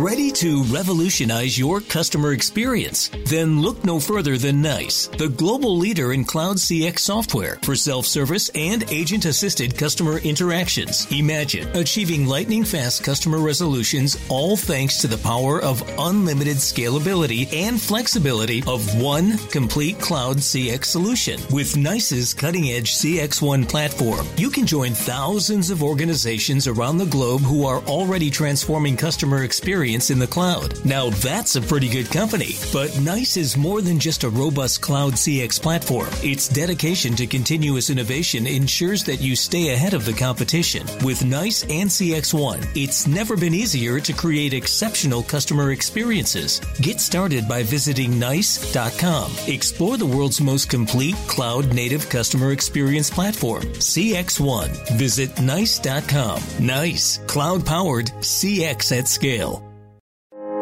[0.00, 3.10] Ready to revolutionize your customer experience?
[3.26, 8.48] Then look no further than NICE, the global leader in cloud CX software for self-service
[8.54, 11.06] and agent-assisted customer interactions.
[11.12, 17.78] Imagine achieving lightning fast customer resolutions all thanks to the power of unlimited scalability and
[17.78, 21.38] flexibility of one complete cloud CX solution.
[21.52, 27.66] With NICE's cutting-edge CX1 platform, you can join thousands of organizations around the globe who
[27.66, 30.84] are already transforming customer experience in the cloud.
[30.84, 32.54] Now that's a pretty good company.
[32.72, 36.08] But NICE is more than just a robust cloud CX platform.
[36.22, 40.86] Its dedication to continuous innovation ensures that you stay ahead of the competition.
[41.04, 46.60] With NICE and CX1, it's never been easier to create exceptional customer experiences.
[46.80, 49.32] Get started by visiting NICE.com.
[49.48, 54.96] Explore the world's most complete cloud native customer experience platform, CX1.
[54.96, 56.40] Visit NICE.com.
[56.60, 59.66] NICE, cloud powered CX at scale.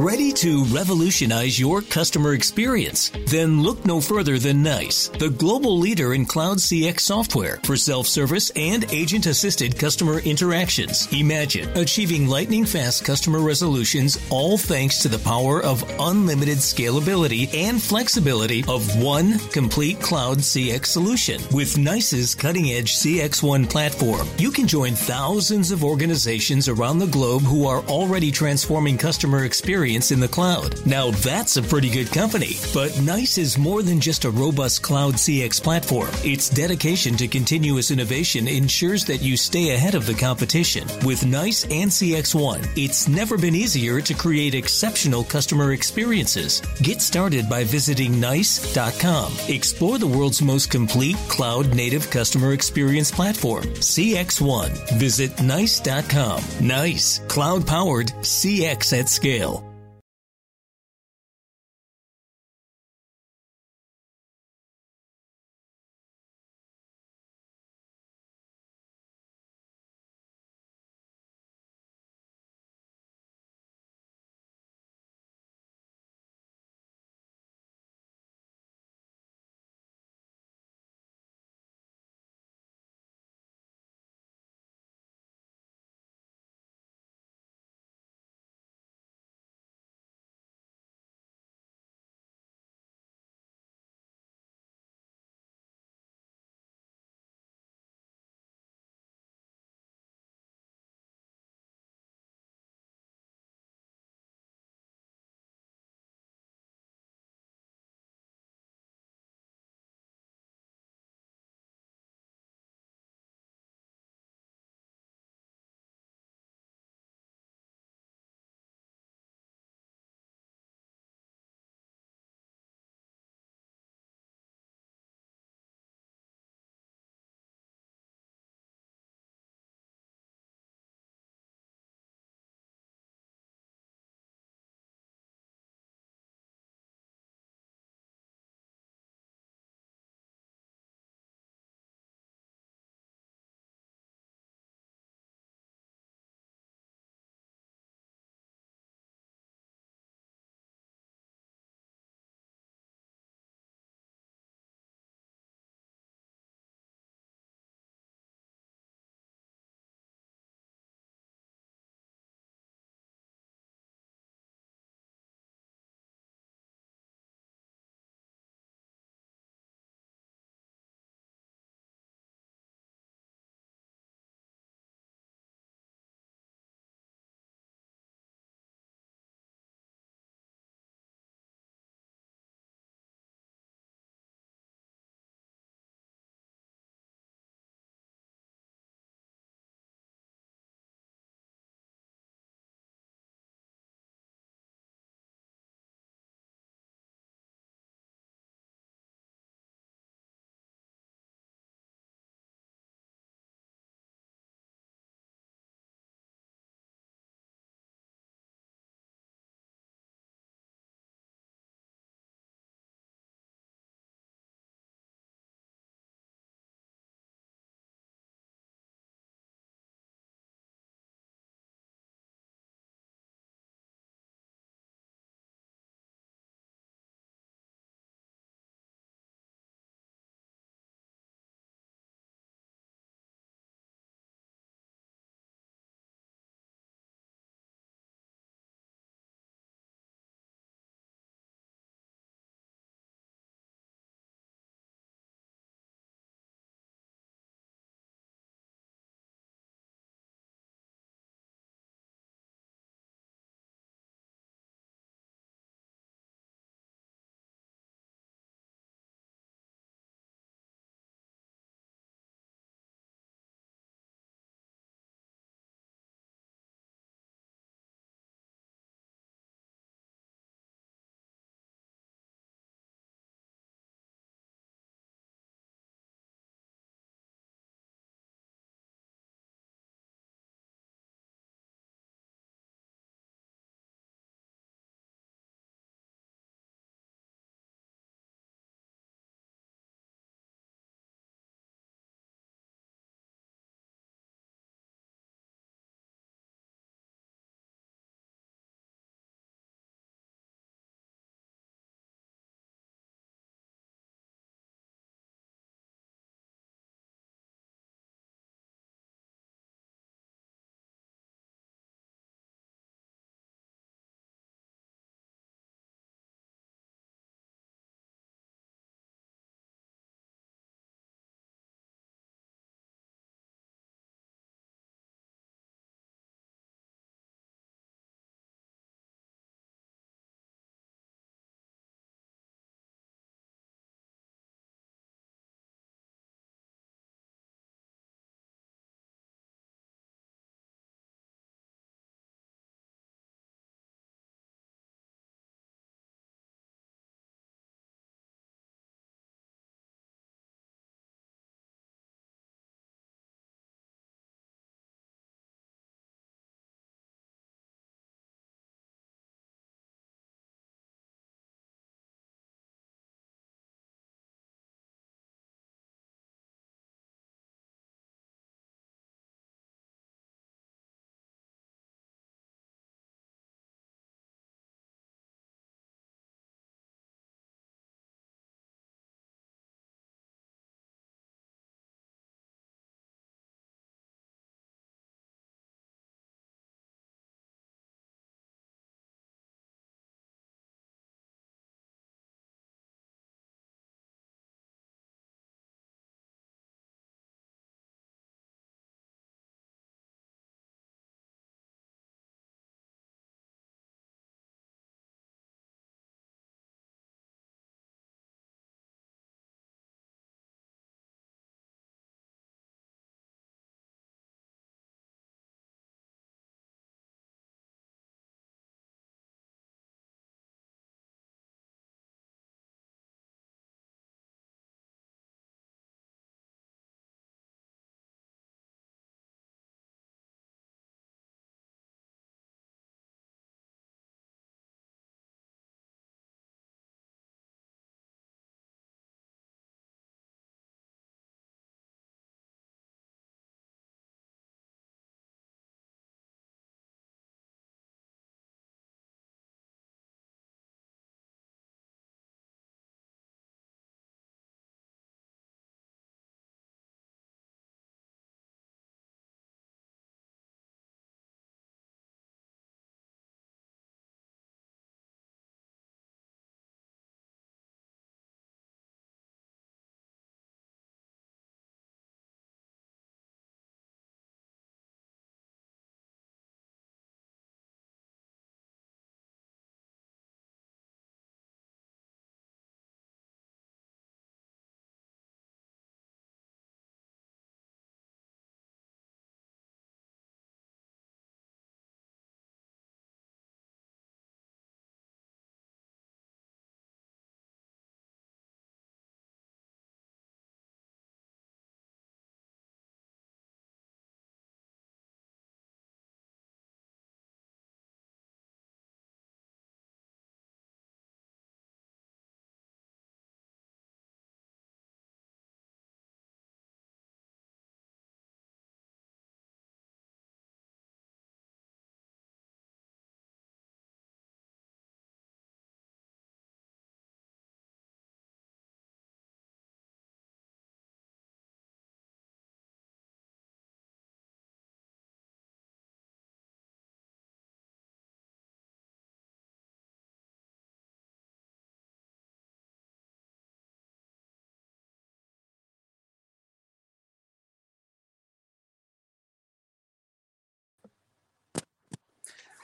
[0.00, 3.10] Ready to revolutionize your customer experience?
[3.26, 8.50] Then look no further than NICE, the global leader in cloud CX software for self-service
[8.54, 11.12] and agent-assisted customer interactions.
[11.12, 17.82] Imagine achieving lightning fast customer resolutions all thanks to the power of unlimited scalability and
[17.82, 21.42] flexibility of one complete cloud CX solution.
[21.52, 27.66] With NICE's cutting-edge CX1 platform, you can join thousands of organizations around the globe who
[27.66, 30.86] are already transforming customer experience experience in the cloud.
[30.86, 32.56] Now that's a pretty good company.
[32.74, 36.10] But NICE is more than just a robust cloud CX platform.
[36.24, 40.86] Its dedication to continuous innovation ensures that you stay ahead of the competition.
[41.04, 46.60] With NICE and CX1, it's never been easier to create exceptional customer experiences.
[46.82, 49.32] Get started by visiting NICE.com.
[49.48, 54.98] Explore the world's most complete cloud native customer experience platform, CX1.
[54.98, 56.42] Visit NICE.com.
[56.60, 59.68] NICE, cloud powered CX at scale.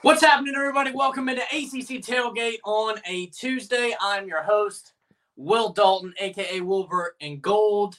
[0.05, 0.91] What's happening, everybody?
[0.91, 3.97] Welcome into ACC Tailgate on a Tuesday.
[3.99, 4.93] I'm your host,
[5.35, 7.99] Will Dalton, aka Wilbur and Gold.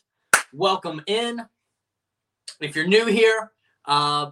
[0.54, 1.42] Welcome in.
[2.62, 3.52] If you're new here,
[3.86, 4.30] uh,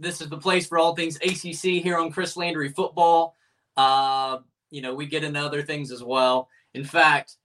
[0.00, 3.36] this is the place for all things ACC here on Chris Landry Football.
[3.76, 4.38] Uh,
[4.72, 6.48] you know, we get into other things as well.
[6.74, 7.36] In fact,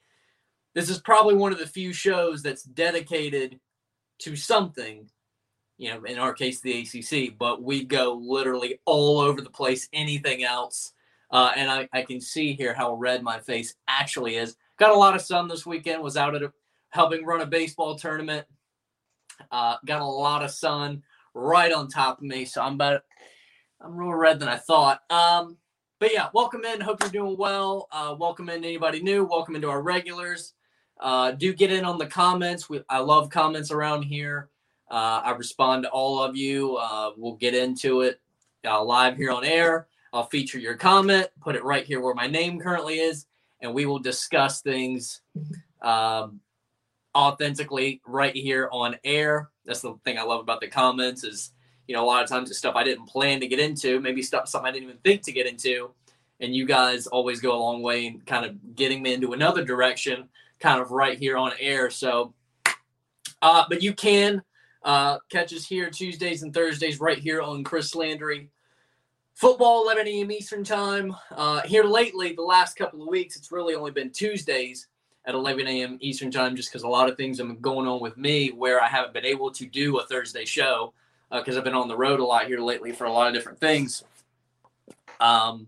[0.74, 3.60] this is probably one of the few shows that's dedicated
[4.22, 5.08] to something
[5.78, 9.88] you know, in our case, the ACC, but we go literally all over the place,
[9.94, 10.94] anything else.
[11.30, 14.56] Uh, and I, I can see here how red my face actually is.
[14.80, 16.52] Got a lot of sun this weekend, was out at a,
[16.90, 18.46] helping run a baseball tournament.
[19.52, 21.04] Uh, got a lot of sun
[21.34, 22.46] right on top of me.
[22.46, 23.04] So I'm about,
[23.80, 25.02] I'm real red than I thought.
[25.12, 25.58] Um,
[26.00, 26.82] but yeah, welcome in.
[26.82, 27.88] Hope you're doing well.
[27.92, 29.26] Uh, welcome in anybody new.
[29.26, 30.54] Welcome into our regulars.
[31.00, 32.68] Uh, do get in on the comments.
[32.68, 34.50] We, I love comments around here.
[34.90, 36.78] Uh, I respond to all of you.
[36.78, 38.22] Uh, we'll get into it
[38.66, 39.88] uh, live here on air.
[40.14, 43.26] I'll feature your comment, put it right here where my name currently is,
[43.62, 45.22] and we will discuss things
[45.82, 46.40] um,
[47.16, 49.50] authentically right here on air.
[49.66, 51.52] That's the thing I love about the comments is,
[51.88, 54.22] you know, a lot of times it's stuff I didn't plan to get into, maybe
[54.22, 55.92] stuff something I didn't even think to get into,
[56.40, 59.64] and you guys always go a long way in kind of getting me into another
[59.66, 60.30] direction,
[60.60, 61.90] kind of right here on air.
[61.90, 62.34] So,
[63.42, 64.42] uh, but you can
[64.88, 68.50] uh, catch us here Tuesdays and Thursdays right here on Chris Landry.
[69.34, 70.32] Football, 11 a.m.
[70.32, 71.14] Eastern Time.
[71.30, 74.88] Uh, here lately, the last couple of weeks, it's really only been Tuesdays
[75.26, 75.98] at 11 a.m.
[76.00, 78.82] Eastern Time just because a lot of things have been going on with me where
[78.82, 80.94] I haven't been able to do a Thursday show
[81.30, 83.34] because uh, I've been on the road a lot here lately for a lot of
[83.34, 84.06] different things.
[85.20, 85.68] Um,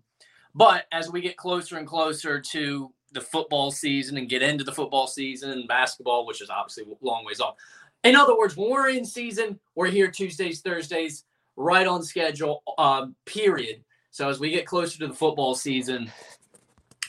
[0.56, 4.72] but as we get closer and closer to the football season and get into the
[4.72, 7.56] football season and basketball, which is obviously a long ways off,
[8.04, 11.26] in other words, when we're in season, we're here Tuesdays, Thursdays,
[11.56, 13.84] right on schedule, um, period.
[14.12, 16.12] So as we get closer to the football season,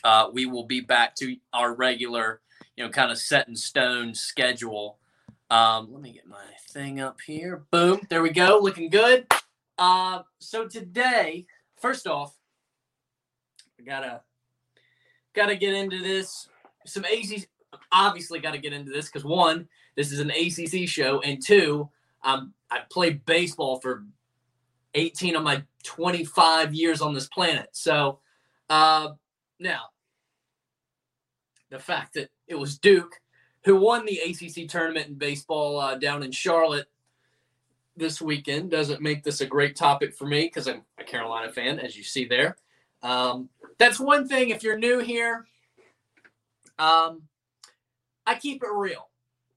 [0.04, 2.40] uh, we will be back to our regular,
[2.76, 4.99] you know, kind of set in stone schedule.
[5.50, 7.64] Um, let me get my thing up here.
[7.70, 8.00] Boom.
[8.09, 8.61] There we go.
[8.62, 9.26] Looking good.
[9.78, 11.47] Uh, so today,
[11.80, 12.35] first off,
[13.78, 14.20] I gotta
[15.35, 16.49] gotta get into this.
[16.87, 17.49] Some ACC,
[17.92, 21.88] obviously got to get into this because one, this is an ACC show, and two,
[22.23, 24.04] um, I played baseball for
[24.94, 27.68] 18 of my 25 years on this planet.
[27.73, 28.20] So
[28.68, 29.11] uh,
[29.59, 29.85] now,
[31.70, 33.20] the fact that it was Duke
[33.64, 36.88] who won the ACC tournament in baseball uh, down in Charlotte
[37.97, 41.78] this weekend doesn't make this a great topic for me because I'm a Carolina fan,
[41.78, 42.56] as you see there.
[43.02, 44.50] Um, that's one thing.
[44.50, 45.47] If you're new here,
[46.78, 47.23] um,
[48.26, 49.09] I keep it real.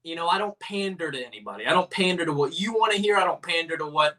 [0.04, 1.66] You know, I don't pander to anybody.
[1.66, 3.18] I don't pander to what you want to hear.
[3.18, 4.18] I don't pander to what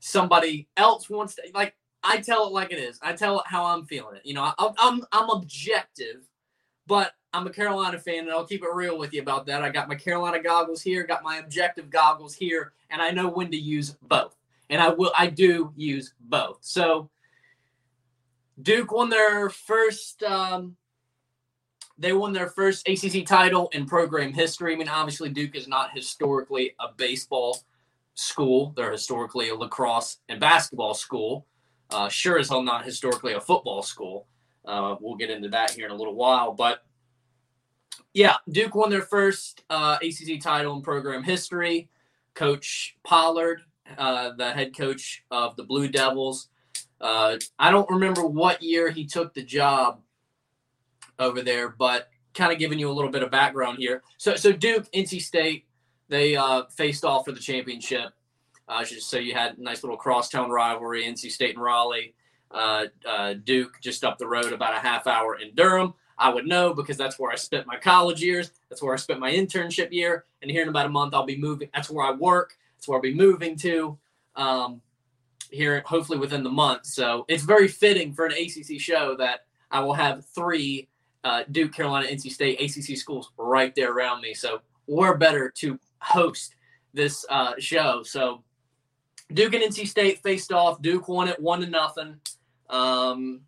[0.00, 1.74] somebody else wants to like.
[2.02, 2.98] I tell it like it is.
[3.02, 4.22] I tell it how I'm feeling it.
[4.24, 6.28] You know, I, I'm I'm objective,
[6.86, 9.62] but I'm a Carolina fan, and I'll keep it real with you about that.
[9.62, 13.50] I got my Carolina goggles here, got my objective goggles here, and I know when
[13.50, 14.36] to use both.
[14.70, 16.58] And I will, I do use both.
[16.60, 17.10] So
[18.62, 20.76] Duke won their first um,
[21.98, 24.72] they won their first ACC title in program history.
[24.72, 27.58] I mean, obviously, Duke is not historically a baseball
[28.14, 31.46] school, they're historically a lacrosse and basketball school.
[31.90, 34.26] Uh, sure as hell not historically a football school.
[34.64, 36.52] Uh, we'll get into that here in a little while.
[36.52, 36.82] But
[38.12, 41.88] yeah, Duke won their first uh, ACC title in program history.
[42.34, 43.62] Coach Pollard,
[43.96, 46.48] uh, the head coach of the Blue Devils,
[47.00, 50.00] uh, I don't remember what year he took the job
[51.18, 54.02] over there, but kind of giving you a little bit of background here.
[54.16, 55.66] So, so Duke, NC State,
[56.08, 58.12] they uh, faced off for the championship.
[58.68, 62.14] Uh, just so you had a nice little crosstown rivalry, NC State and Raleigh.
[62.50, 65.94] Uh, uh, Duke just up the road about a half hour in Durham.
[66.18, 68.50] I would know because that's where I spent my college years.
[68.68, 70.24] That's where I spent my internship year.
[70.42, 71.68] And here in about a month, I'll be moving.
[71.72, 72.54] That's where I work.
[72.76, 73.96] That's where I'll be moving to
[74.36, 74.80] um,
[75.50, 76.86] here, hopefully within the month.
[76.86, 80.88] So it's very fitting for an ACC show that I will have three
[81.28, 84.32] uh, Duke, Carolina, NC State, ACC schools right there around me.
[84.32, 86.54] So we're better to host
[86.94, 88.02] this uh, show.
[88.02, 88.42] So
[89.34, 90.80] Duke and NC State faced off.
[90.80, 92.16] Duke won it one to nothing.
[92.70, 93.42] Um,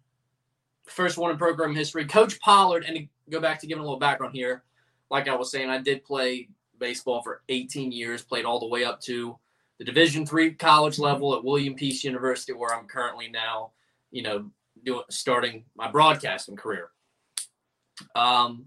[0.85, 2.05] first one in program history.
[2.05, 4.63] Coach Pollard, and to go back to giving a little background here,
[5.11, 8.85] like I was saying, I did play baseball for 18 years, played all the way
[8.85, 9.39] up to
[9.79, 13.71] the Division three college level at William Peace University, where I'm currently now,
[14.11, 14.51] you know,
[14.85, 16.91] doing starting my broadcasting career.
[18.15, 18.67] Um,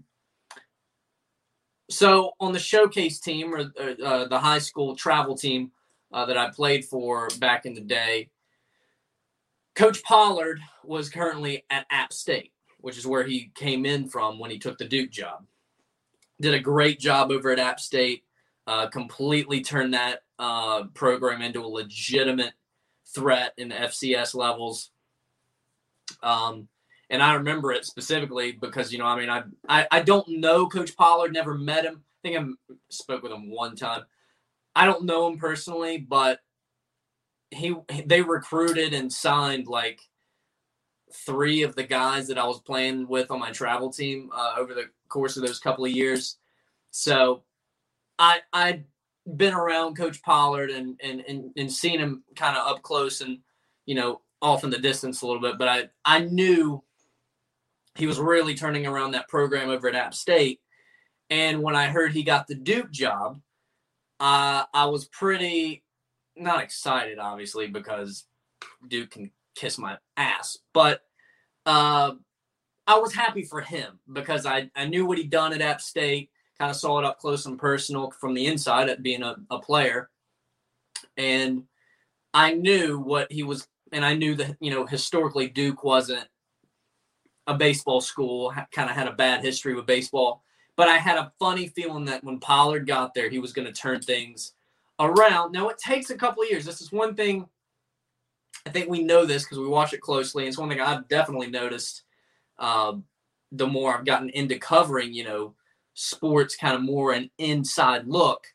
[1.90, 5.70] so on the showcase team or uh, the high school travel team
[6.12, 8.30] uh, that I played for back in the day,
[9.74, 14.50] Coach Pollard was currently at App State, which is where he came in from when
[14.50, 15.44] he took the Duke job.
[16.40, 18.24] Did a great job over at App State,
[18.66, 22.52] uh, completely turned that uh, program into a legitimate
[23.14, 24.90] threat in the FCS levels.
[26.22, 26.68] Um,
[27.10, 30.68] and I remember it specifically because you know, I mean, I, I I don't know
[30.68, 32.02] Coach Pollard, never met him.
[32.24, 34.04] I think I spoke with him one time.
[34.74, 36.40] I don't know him personally, but
[37.50, 37.74] he
[38.06, 40.00] they recruited and signed like
[41.12, 44.74] three of the guys that I was playing with on my travel team uh, over
[44.74, 46.38] the course of those couple of years.
[46.90, 47.44] So
[48.18, 48.84] I I'd
[49.36, 53.38] been around Coach Pollard and and and, and seen him kind of up close and
[53.86, 56.82] you know off in the distance a little bit, but I I knew
[57.96, 60.60] he was really turning around that program over at App State.
[61.30, 63.40] And when I heard he got the Duke job,
[64.20, 65.84] uh, I was pretty
[66.36, 68.24] not excited, obviously, because
[68.88, 70.58] Duke can kiss my ass.
[70.72, 71.00] But
[71.66, 72.12] uh,
[72.86, 76.30] I was happy for him because I, I knew what he'd done at App State,
[76.58, 79.58] kind of saw it up close and personal from the inside at being a, a
[79.58, 80.10] player.
[81.16, 81.64] And
[82.32, 86.26] I knew what he was, and I knew that, you know, historically Duke wasn't
[87.46, 90.42] a baseball school, kind of had a bad history with baseball.
[90.76, 93.72] But I had a funny feeling that when Pollard got there, he was going to
[93.72, 94.54] turn things
[94.98, 95.52] around.
[95.52, 96.64] Now it takes a couple of years.
[96.64, 97.46] This is one thing
[98.66, 100.46] I think we know this because we watch it closely.
[100.46, 102.02] It's one thing I've definitely noticed.
[102.58, 102.94] Uh,
[103.52, 105.54] the more I've gotten into covering, you know,
[105.94, 108.46] sports, kind of more an inside look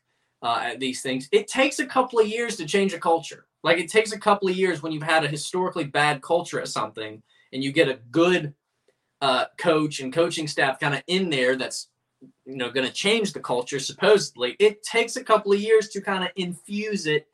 [0.42, 1.30] uh, at these things.
[1.32, 3.46] It takes a couple of years to change a culture.
[3.64, 6.70] Like it takes a couple of years when you've had a historically bad culture at
[6.70, 7.22] something,
[7.54, 8.54] and you get a good
[9.22, 11.90] uh, coach and coaching staff kind of in there that's
[12.46, 14.56] you know going to change the culture supposedly.
[14.60, 17.28] It takes a couple of years to kind of infuse it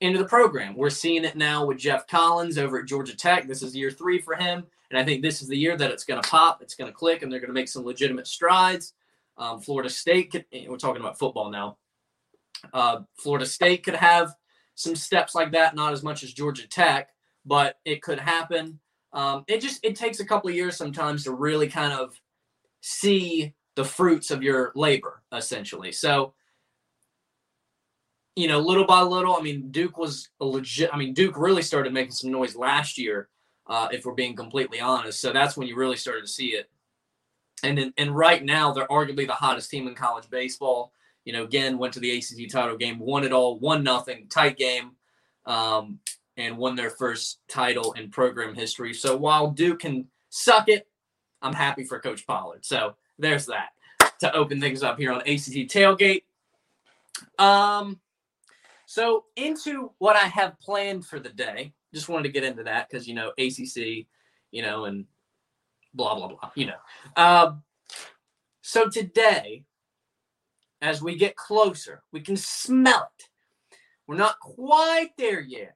[0.00, 0.76] into the program.
[0.76, 3.46] We're seeing it now with geoff collins over at georgia tech.
[3.46, 6.04] This is year three for him and i think this is the year that it's
[6.04, 8.94] going to pop it's going to click and they're going to make some legitimate strides.
[9.38, 11.78] Um, florida state could, we're talking about football now.
[12.72, 14.34] Uh, florida state could have
[14.74, 17.10] some steps like that not as much as georgia tech
[17.46, 18.78] but it could happen
[19.12, 22.20] um, it just it takes a couple of years sometimes to really kind of
[22.80, 25.92] see the fruits of your labor essentially.
[25.92, 26.34] So
[28.36, 31.62] you know little by little i mean duke was a legit i mean duke really
[31.62, 33.28] started making some noise last year
[33.70, 35.20] uh, if we're being completely honest.
[35.20, 36.68] So that's when you really started to see it.
[37.62, 40.92] And in, and right now they're arguably the hottest team in college baseball.
[41.24, 44.56] You know again went to the acc title game won it all one nothing tight
[44.56, 44.92] game.
[45.46, 46.00] Um,
[46.40, 50.88] and won their first title in program history so while duke can suck it
[51.42, 53.70] i'm happy for coach pollard so there's that
[54.20, 56.22] to open things up here on ACC Tailgate.
[57.38, 58.00] Um,
[58.86, 61.72] so into what I have planned for the day.
[61.92, 64.06] Just wanted to get into that because you know ACC,
[64.52, 65.06] you know, and
[65.92, 66.50] blah blah blah.
[66.54, 67.22] You know.
[67.22, 67.62] Um,
[68.62, 69.64] so today,
[70.80, 73.28] as we get closer, we can smell it.
[74.06, 75.74] We're not quite there yet.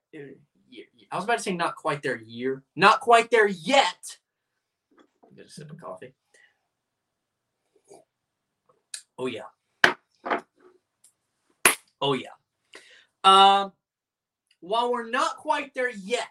[1.11, 2.63] I was about to say not quite there year.
[2.75, 4.19] Not quite there yet.
[5.37, 6.13] Get a sip of coffee.
[9.19, 9.43] Oh yeah.
[12.01, 12.29] Oh yeah.
[13.23, 13.73] Um,
[14.61, 16.29] while we're not quite there yet,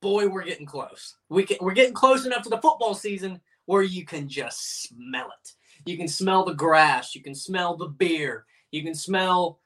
[0.00, 1.16] boy, we're getting close.
[1.28, 5.26] We can, we're getting close enough to the football season where you can just smell
[5.26, 5.52] it.
[5.86, 7.14] You can smell the grass.
[7.14, 8.46] You can smell the beer.
[8.70, 9.60] You can smell.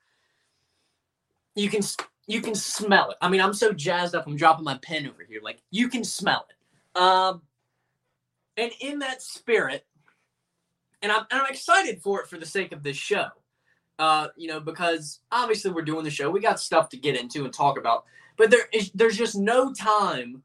[1.54, 1.82] You can
[2.28, 3.16] you can smell it.
[3.22, 4.26] I mean, I'm so jazzed up.
[4.26, 5.40] I'm dropping my pen over here.
[5.42, 7.00] Like you can smell it.
[7.00, 7.42] Um,
[8.56, 9.86] and in that spirit,
[11.00, 13.28] and I'm, and I'm excited for it for the sake of this show.
[13.98, 17.44] Uh, you know, because obviously we're doing the show, we got stuff to get into
[17.44, 18.04] and talk about,
[18.36, 20.40] but there is there's just no time,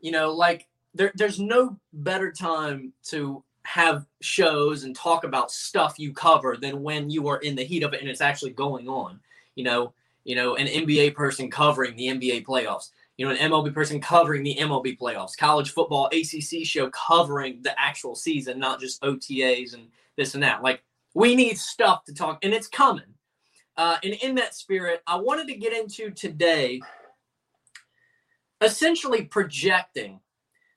[0.00, 5.98] you know, like there there's no better time to have shows and talk about stuff
[5.98, 8.88] you cover than when you are in the heat of it and it's actually going
[8.88, 9.20] on.
[9.56, 9.92] You know,
[10.24, 14.42] you know, an NBA person covering the NBA playoffs you know, an MLB person covering
[14.42, 19.88] the MLB playoffs, college football ACC show covering the actual season, not just OTAs and
[20.16, 20.62] this and that.
[20.62, 23.12] Like we need stuff to talk, and it's coming.
[23.76, 26.80] Uh, and in that spirit, I wanted to get into today,
[28.62, 30.20] essentially projecting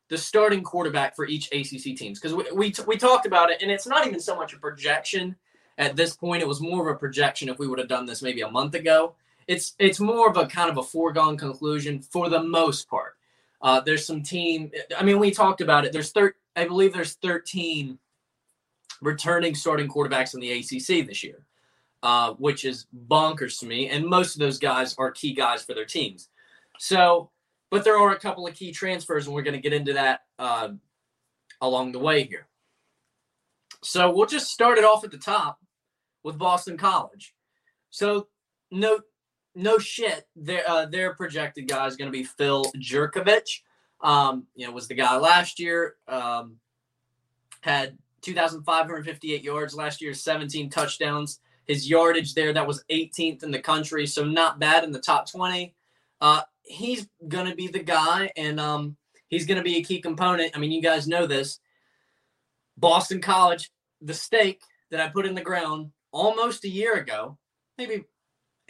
[0.09, 3.61] the starting quarterback for each ACC teams because we we, t- we talked about it,
[3.61, 5.33] and it's not even so much a projection
[5.77, 6.43] at this point.
[6.43, 8.75] It was more of a projection if we would have done this maybe a month
[8.75, 9.15] ago
[9.47, 13.15] it's it's more of a kind of a foregone conclusion for the most part.
[13.61, 14.71] Uh, there's some team.
[14.97, 15.93] I mean, we talked about it.
[15.93, 17.97] There's thir- I believe there's 13
[19.01, 21.45] returning starting quarterbacks in the ACC this year,
[22.03, 23.89] uh, which is bonkers to me.
[23.89, 26.29] And most of those guys are key guys for their teams.
[26.77, 27.31] So
[27.73, 30.19] but there are a couple of key transfers, and we're going to get into that
[30.37, 30.69] uh,
[31.59, 32.45] along the way here.
[33.81, 35.57] So we'll just start it off at the top
[36.21, 37.33] with Boston College.
[37.89, 38.27] So
[38.69, 38.99] no,
[39.55, 40.27] no shit.
[40.35, 43.61] Their uh, their projected guy is going to be Phil Jurkovec.
[44.01, 45.95] Um, you know, was the guy last year.
[46.07, 46.57] Um,
[47.61, 51.39] had 2,558 yards last year, 17 touchdowns.
[51.65, 55.31] His yardage there that was 18th in the country, so not bad in the top
[55.31, 55.73] 20.
[56.19, 58.97] Uh, he's going to be the guy, and um,
[59.29, 60.55] he's going to be a key component.
[60.55, 61.59] I mean, you guys know this.
[62.75, 64.61] Boston College, the stake
[64.91, 67.37] that I put in the ground almost a year ago,
[67.77, 68.05] maybe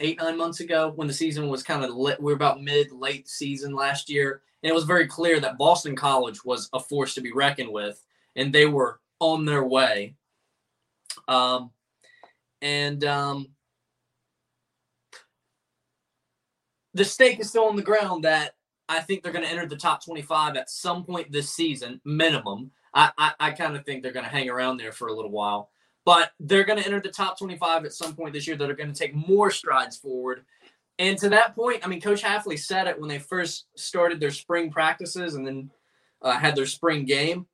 [0.04, 2.20] eight, nine months ago, when the season was kind of lit.
[2.20, 4.42] We were about mid, late season last year.
[4.62, 8.02] And it was very clear that Boston College was a force to be reckoned with,
[8.36, 10.14] and they were on their way.
[11.28, 11.70] Um,
[12.62, 13.48] and um,
[16.94, 18.54] the stake is still on the ground that
[18.88, 22.70] I think they're going to enter the top 25 at some point this season, minimum.
[22.92, 25.30] I, I, I kind of think they're going to hang around there for a little
[25.30, 25.70] while,
[26.04, 28.74] but they're going to enter the top 25 at some point this year that are
[28.74, 30.44] going to take more strides forward.
[30.98, 34.30] And to that point, I mean, Coach Hafley said it when they first started their
[34.30, 35.70] spring practices and then
[36.22, 37.46] uh, had their spring game.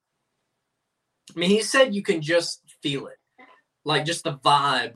[1.35, 3.19] I mean, he said you can just feel it.
[3.85, 4.95] Like just the vibe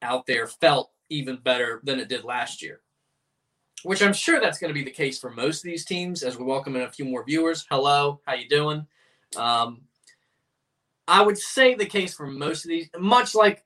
[0.00, 2.80] out there felt even better than it did last year.
[3.82, 6.38] Which I'm sure that's going to be the case for most of these teams as
[6.38, 7.66] we welcome in a few more viewers.
[7.68, 8.86] Hello, how you doing?
[9.36, 9.82] Um,
[11.08, 13.64] I would say the case for most of these, much like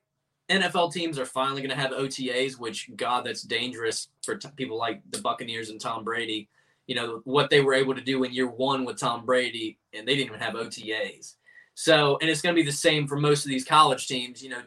[0.49, 4.77] NFL teams are finally going to have OTAs, which God, that's dangerous for t- people
[4.77, 6.49] like the Buccaneers and Tom Brady.
[6.87, 10.07] You know what they were able to do in year one with Tom Brady, and
[10.07, 11.35] they didn't even have OTAs.
[11.73, 14.41] So, and it's going to be the same for most of these college teams.
[14.41, 14.61] You know,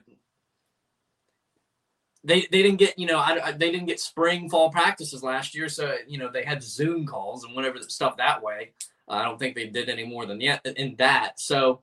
[2.22, 5.54] they they didn't get you know I, I, they didn't get spring fall practices last
[5.54, 8.72] year, so you know they had Zoom calls and whatever stuff that way.
[9.08, 11.40] I don't think they did any more than yet in that.
[11.40, 11.82] So,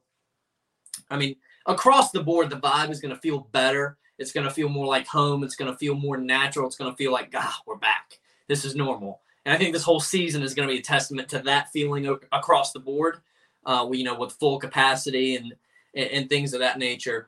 [1.10, 3.98] I mean, across the board, the vibe is going to feel better.
[4.18, 5.44] It's going to feel more like home.
[5.44, 6.68] It's going to feel more natural.
[6.68, 8.20] It's going to feel like, God, we're back.
[8.48, 9.22] This is normal.
[9.46, 12.08] And I think this whole season is going to be a testament to that feeling
[12.32, 13.22] across the board
[13.68, 15.54] uh, you know, with full capacity and,
[15.94, 17.28] and things of that nature.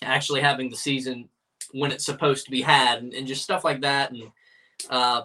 [0.00, 1.28] Actually having the season
[1.72, 4.12] when it's supposed to be had and, and just stuff like that.
[4.12, 4.30] And
[4.88, 5.22] uh,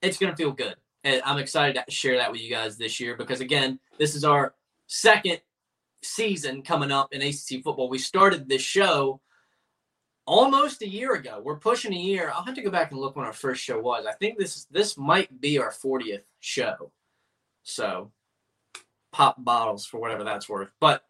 [0.00, 0.76] it's going to feel good.
[1.04, 4.24] And I'm excited to share that with you guys this year because, again, this is
[4.24, 4.54] our
[4.86, 5.40] second
[6.02, 7.88] season coming up in ACC football.
[7.88, 9.20] We started this show
[10.26, 11.40] almost a year ago.
[11.42, 12.30] We're pushing a year.
[12.34, 14.06] I'll have to go back and look when our first show was.
[14.06, 16.92] I think this this might be our 40th show.
[17.62, 18.12] So
[19.12, 20.70] pop bottles for whatever that's worth.
[20.80, 21.02] But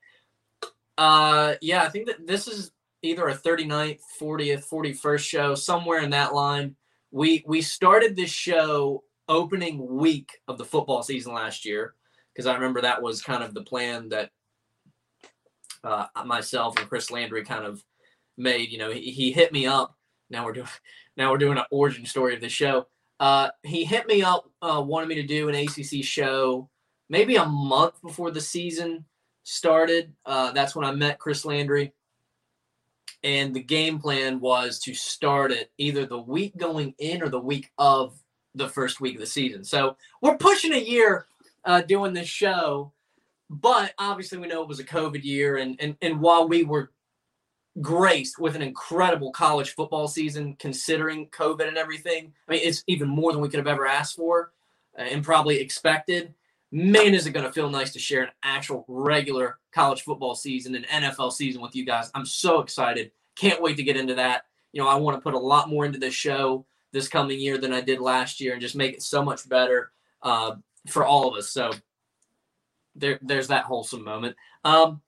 [0.96, 2.72] uh, yeah, I think that this is
[3.02, 6.76] either a 39th, 40th, 41st show, somewhere in that line.
[7.10, 11.94] We we started this show opening week of the football season last year
[12.32, 14.30] because I remember that was kind of the plan that
[15.84, 17.82] uh, myself and Chris Landry kind of
[18.36, 18.70] made.
[18.70, 19.96] You know, he, he hit me up.
[20.30, 20.68] Now we're doing
[21.16, 22.86] now we're doing an origin story of the show.
[23.20, 26.68] Uh, he hit me up, uh, wanted me to do an ACC show
[27.08, 29.04] maybe a month before the season
[29.42, 30.12] started.
[30.26, 31.92] Uh, that's when I met Chris Landry.
[33.24, 37.40] And the game plan was to start it either the week going in or the
[37.40, 38.16] week of
[38.54, 39.64] the first week of the season.
[39.64, 41.26] So we're pushing a year
[41.64, 42.92] uh, doing this show,
[43.50, 45.56] but obviously we know it was a COVID year.
[45.56, 46.92] And, and, and while we were
[47.80, 53.08] graced with an incredible college football season, considering COVID and everything, I mean, it's even
[53.08, 54.52] more than we could have ever asked for
[54.98, 56.34] uh, and probably expected
[56.70, 60.74] man, is it going to feel nice to share an actual regular college football season
[60.74, 62.10] and NFL season with you guys.
[62.14, 63.10] I'm so excited.
[63.36, 64.42] Can't wait to get into that.
[64.72, 67.58] You know, I want to put a lot more into this show this coming year
[67.58, 70.56] than I did last year and just make it so much better uh,
[70.88, 71.50] for all of us.
[71.50, 71.70] So
[72.98, 74.36] there, there's that wholesome moment.
[74.64, 75.00] Um,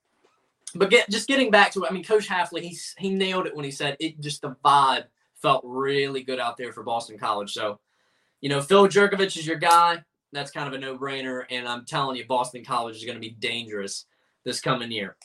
[0.74, 3.54] but get, just getting back to it, I mean, Coach Hafley, he, he nailed it
[3.54, 7.52] when he said it just the vibe felt really good out there for Boston College.
[7.52, 7.80] So,
[8.40, 11.44] you know, Phil Jurkovec is your guy that's kind of a no-brainer.
[11.50, 14.06] And I'm telling you, Boston College is going to be dangerous
[14.44, 15.16] this coming year.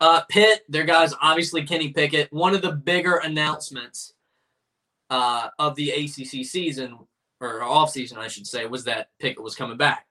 [0.00, 2.32] Uh, Pitt, their guys, obviously Kenny Pickett.
[2.32, 4.14] One of the bigger announcements
[5.10, 6.98] uh, of the ACC season
[7.40, 10.07] or off season, I should say, was that Pickett was coming back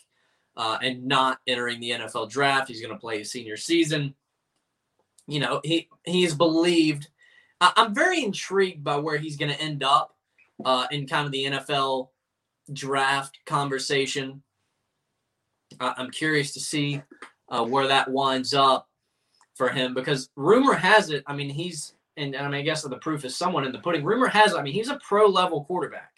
[0.58, 2.68] uh, and not entering the NFL draft.
[2.68, 4.16] He's going to play his senior season.
[5.28, 7.08] You know, he is believed.
[7.62, 10.16] I, am very intrigued by where he's going to end up
[10.66, 12.10] uh, in kind of the NFL
[12.74, 14.42] draft conversation.
[15.80, 17.02] I'm curious to see
[17.50, 18.90] uh, where that winds up
[19.56, 21.24] for him because rumor has it.
[21.28, 23.80] I mean, he's and, and I mean, I guess the proof is someone in the
[23.80, 24.04] pudding.
[24.04, 24.58] Rumor has it.
[24.58, 26.14] I mean, he's a pro level quarterback.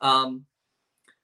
[0.00, 0.44] Um,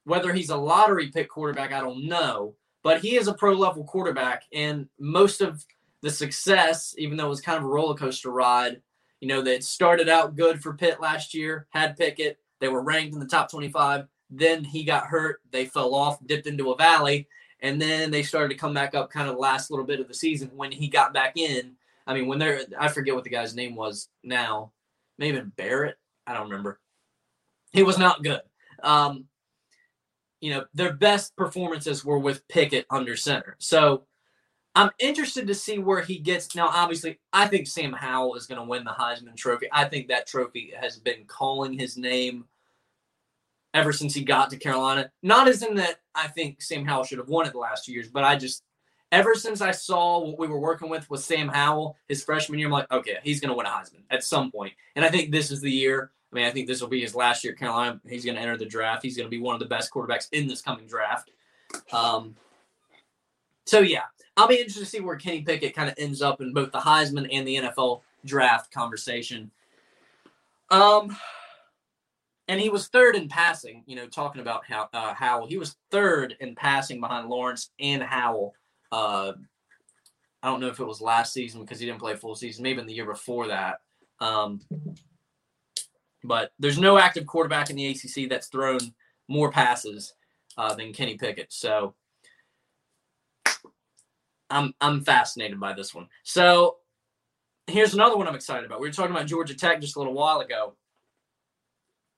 [0.04, 2.54] whether he's a lottery pick quarterback, I don't know.
[2.82, 5.64] But he is a pro level quarterback, and most of
[6.00, 8.82] the success, even though it was kind of a roller coaster ride,
[9.20, 12.38] you know, that started out good for Pitt last year, had Pickett.
[12.58, 14.06] They were ranked in the top 25.
[14.30, 15.40] Then he got hurt.
[15.52, 17.28] They fell off, dipped into a valley,
[17.60, 20.08] and then they started to come back up kind of the last little bit of
[20.08, 21.76] the season when he got back in.
[22.04, 24.72] I mean, when they're, I forget what the guy's name was now,
[25.18, 25.98] maybe Barrett.
[26.26, 26.80] I don't remember.
[27.72, 28.40] He was not good.
[28.82, 29.26] Um,
[30.42, 33.56] you know, their best performances were with Pickett under center.
[33.60, 34.02] So
[34.74, 36.56] I'm interested to see where he gets.
[36.56, 39.68] Now, obviously, I think Sam Howell is going to win the Heisman Trophy.
[39.70, 42.46] I think that trophy has been calling his name
[43.72, 45.10] ever since he got to Carolina.
[45.22, 47.92] Not as in that I think Sam Howell should have won it the last two
[47.92, 48.64] years, but I just,
[49.12, 52.66] ever since I saw what we were working with with Sam Howell his freshman year,
[52.66, 54.72] I'm like, okay, he's going to win a Heisman at some point.
[54.96, 56.10] And I think this is the year.
[56.32, 58.00] I mean, I think this will be his last year at Carolina.
[58.08, 59.02] He's going to enter the draft.
[59.02, 61.30] He's going to be one of the best quarterbacks in this coming draft.
[61.92, 62.34] Um,
[63.66, 64.04] so, yeah,
[64.36, 66.78] I'll be interested to see where Kenny Pickett kind of ends up in both the
[66.78, 69.50] Heisman and the NFL draft conversation.
[70.70, 71.14] Um,
[72.48, 73.84] and he was third in passing.
[73.86, 78.02] You know, talking about how uh, Howell, he was third in passing behind Lawrence and
[78.02, 78.54] Howell.
[78.90, 79.32] Uh,
[80.42, 82.80] I don't know if it was last season because he didn't play full season, maybe
[82.80, 83.80] in the year before that.
[84.18, 84.60] Um,
[86.24, 88.78] but there's no active quarterback in the ACC that's thrown
[89.28, 90.14] more passes
[90.56, 91.52] uh, than Kenny Pickett.
[91.52, 91.94] So
[94.50, 96.08] I'm I'm fascinated by this one.
[96.22, 96.76] So
[97.66, 98.80] here's another one I'm excited about.
[98.80, 100.74] We were talking about Georgia Tech just a little while ago.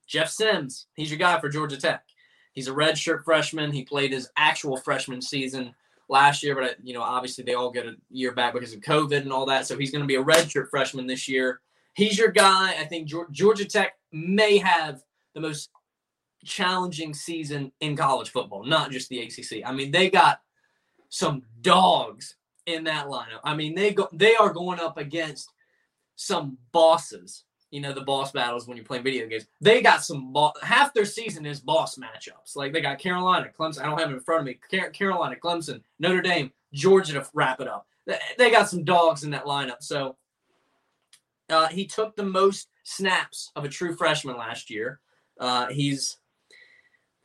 [0.06, 2.04] Jeff Sims, he's your guy for Georgia Tech.
[2.52, 3.72] He's a redshirt freshman.
[3.72, 5.74] He played his actual freshman season
[6.08, 9.22] last year, but you know, obviously they all get a year back because of COVID
[9.22, 9.66] and all that.
[9.66, 11.60] So he's going to be a redshirt freshman this year.
[11.94, 12.74] He's your guy.
[12.78, 15.02] I think Georgia Tech may have
[15.34, 15.70] the most
[16.44, 19.66] challenging season in college football, not just the ACC.
[19.66, 20.40] I mean, they got
[21.08, 23.40] some dogs in that lineup.
[23.44, 25.50] I mean, they go they are going up against
[26.16, 27.44] some bosses.
[27.70, 29.46] You know, the boss battles when you're playing video games.
[29.60, 32.54] They got some bo- half their season is boss matchups.
[32.54, 33.82] Like they got Carolina, Clemson.
[33.82, 34.58] I don't have it in front of me.
[34.92, 37.86] Carolina, Clemson, Notre Dame, Georgia to wrap it up.
[38.38, 39.82] They got some dogs in that lineup.
[39.82, 40.16] So
[41.50, 45.00] uh, he took the most snaps of a true freshman last year.
[45.38, 46.18] Uh, he's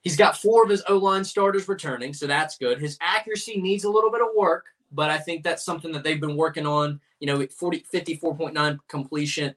[0.02, 2.80] He's got four of his O line starters returning, so that's good.
[2.80, 6.22] His accuracy needs a little bit of work, but I think that's something that they've
[6.22, 7.02] been working on.
[7.20, 9.54] You know, 40, 54.9 completion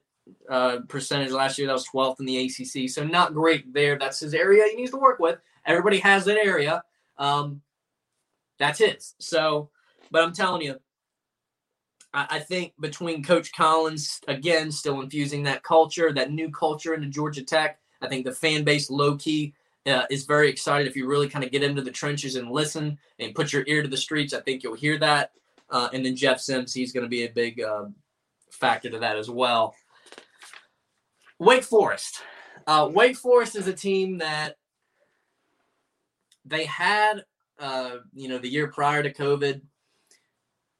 [0.49, 1.69] uh, percentage last year.
[1.69, 3.97] That was 12th in the ACC, so not great there.
[3.99, 5.39] That's his area he needs to work with.
[5.65, 6.83] Everybody has that area.
[7.19, 7.63] Um,
[8.59, 9.15] that's his.
[9.21, 9.71] So,
[10.11, 10.81] but I'm telling you,
[12.15, 17.43] I, think between Coach Collins, again, still infusing that culture, that new culture into Georgia
[17.43, 19.55] Tech, I think the fan base low key
[19.87, 20.87] uh, is very excited.
[20.87, 23.83] If you really kind of get into the trenches and listen and put your ear
[23.83, 25.33] to the streets, I think you'll hear that.
[25.71, 27.87] Uh, and then Jeff Sims, he's going to be a big uh,
[28.51, 29.75] factor to that as well.
[31.39, 32.21] Wake Forest.
[32.67, 34.57] Uh, Wake Forest is a team that
[36.45, 37.25] they had,
[37.59, 39.63] uh, you know, the year prior to COVID,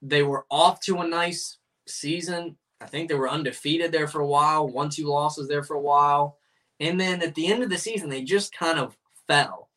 [0.03, 2.57] they were off to a nice season.
[2.81, 5.81] I think they were undefeated there for a while, one, two losses there for a
[5.81, 6.39] while.
[6.81, 8.97] And then at the end of the season, they just kind of
[9.29, 9.69] fell.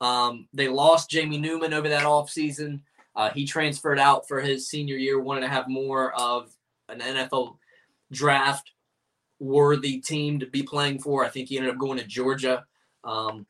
[0.00, 2.80] Um, they lost Jamie Newman over that offseason.
[3.14, 6.50] Uh, he transferred out for his senior year, wanted to have more of
[6.88, 7.56] an NFL
[8.12, 8.70] draft
[9.40, 11.24] worthy team to be playing for.
[11.24, 12.64] I think he ended up going to Georgia.
[13.04, 13.46] Um,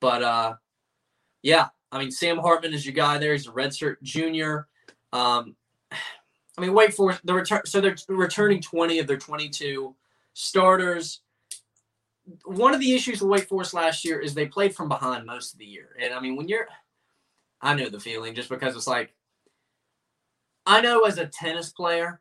[0.00, 0.54] but uh,
[1.42, 3.32] yeah, I mean, Sam Hartman is your guy there.
[3.32, 4.66] He's a redshirt junior.
[5.12, 5.56] Um,
[5.92, 7.62] I mean, wait for the return.
[7.66, 9.94] So they're returning 20 of their 22
[10.32, 11.20] starters.
[12.44, 15.52] One of the issues with Wake Forest last year is they played from behind most
[15.52, 15.90] of the year.
[16.00, 16.66] And I mean, when you're,
[17.60, 19.14] I know the feeling just because it's like,
[20.66, 22.20] I know as a tennis player,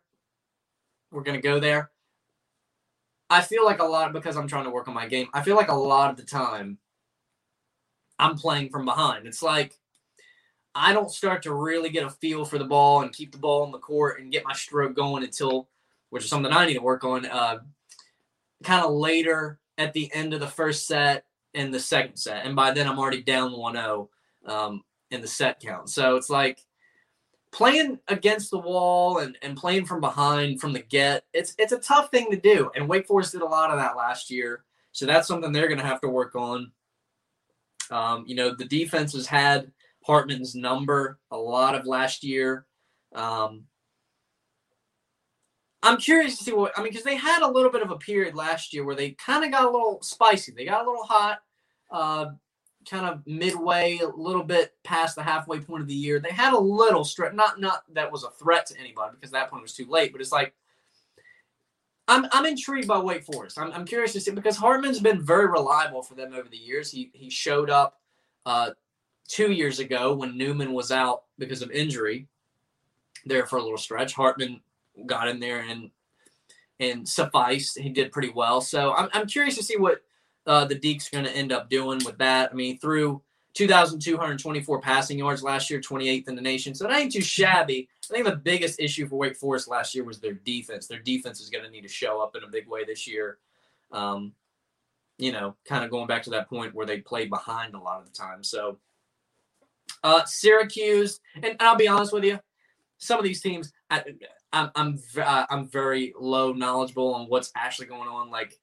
[1.11, 1.91] we're going to go there.
[3.29, 5.27] I feel like a lot because I'm trying to work on my game.
[5.33, 6.77] I feel like a lot of the time
[8.19, 9.27] I'm playing from behind.
[9.27, 9.77] It's like
[10.73, 13.63] I don't start to really get a feel for the ball and keep the ball
[13.63, 15.69] on the court and get my stroke going until,
[16.09, 17.25] which is something I need to work on.
[17.25, 17.59] Uh,
[18.63, 22.45] kind of later at the end of the first set and the second set.
[22.45, 24.09] And by then I'm already down 1 0
[24.45, 25.89] um, in the set count.
[25.89, 26.59] So it's like
[27.51, 31.79] playing against the wall and, and playing from behind from the get, it's it's a
[31.79, 32.69] tough thing to do.
[32.75, 34.65] And Wake Forest did a lot of that last year.
[34.91, 36.71] So that's something they're going to have to work on.
[37.91, 39.71] Um, you know, the defense has had
[40.05, 42.65] Hartman's number a lot of last year.
[43.13, 43.63] Um,
[45.83, 47.97] I'm curious to see what I mean because they had a little bit of a
[47.97, 50.51] period last year where they kind of got a little spicy.
[50.51, 51.39] They got a little hot.
[51.91, 52.31] uh,
[52.89, 56.53] kind of midway, a little bit past the halfway point of the year, they had
[56.53, 57.33] a little stretch.
[57.33, 60.11] Not not that was a threat to anybody because that point was too late.
[60.11, 60.53] But it's like
[62.07, 63.57] I'm I'm intrigued by Wake Forest.
[63.59, 66.91] I'm, I'm curious to see because Hartman's been very reliable for them over the years.
[66.91, 67.99] He he showed up
[68.45, 68.71] uh,
[69.27, 72.27] two years ago when Newman was out because of injury
[73.25, 74.13] there for a little stretch.
[74.13, 74.61] Hartman
[75.05, 75.89] got in there and
[76.79, 77.79] and sufficed.
[77.79, 78.61] He did pretty well.
[78.61, 80.01] So I'm I'm curious to see what
[80.45, 82.51] uh, the Deacs are going to end up doing with that.
[82.51, 83.21] I mean, through
[83.55, 86.75] 2,224 passing yards last year, 28th in the nation.
[86.75, 87.87] So it ain't too shabby.
[88.09, 90.87] I think the biggest issue for Wake Forest last year was their defense.
[90.87, 93.37] Their defense is going to need to show up in a big way this year.
[93.91, 94.33] Um,
[95.17, 97.99] you know, kind of going back to that point where they played behind a lot
[97.99, 98.43] of the time.
[98.43, 98.77] So
[100.03, 102.39] uh, Syracuse, and I'll be honest with you,
[102.97, 104.03] some of these teams, I,
[104.51, 108.29] I'm I'm uh, I'm very low knowledgeable on what's actually going on.
[108.29, 108.59] Like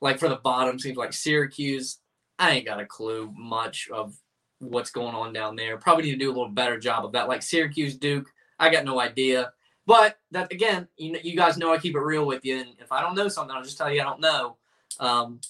[0.00, 1.98] like for the bottom teams like Syracuse,
[2.38, 4.16] I ain't got a clue much of
[4.60, 5.76] what's going on down there.
[5.76, 7.28] Probably need to do a little better job of that.
[7.28, 9.52] Like Syracuse, Duke, I got no idea.
[9.86, 12.68] But that again, you know, you guys know I keep it real with you, and
[12.78, 14.56] if I don't know something, I'll just tell you I don't know.
[15.00, 15.40] Um,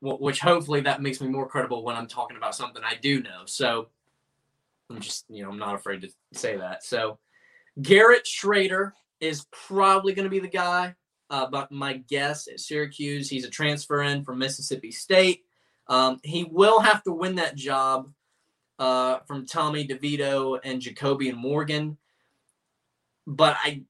[0.00, 3.42] which hopefully that makes me more credible when I'm talking about something I do know.
[3.46, 3.88] So
[4.90, 6.84] I'm just, you know, I'm not afraid to say that.
[6.84, 7.18] So
[7.80, 10.94] Garrett Schrader is probably going to be the guy.
[11.30, 15.44] Uh, but my guess at Syracuse, he's a transfer in from Mississippi State.
[15.88, 18.10] Um, he will have to win that job
[18.78, 21.98] uh, from Tommy DeVito and Jacobian Morgan.
[23.26, 23.82] But I,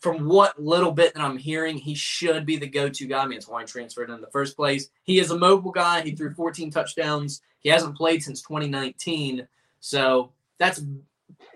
[0.00, 3.22] from what little bit that I'm hearing, he should be the go-to guy.
[3.22, 4.88] I mean, it's why he transferred in the first place.
[5.02, 6.02] He is a mobile guy.
[6.02, 7.42] He threw 14 touchdowns.
[7.60, 9.46] He hasn't played since 2019.
[9.80, 10.82] So that's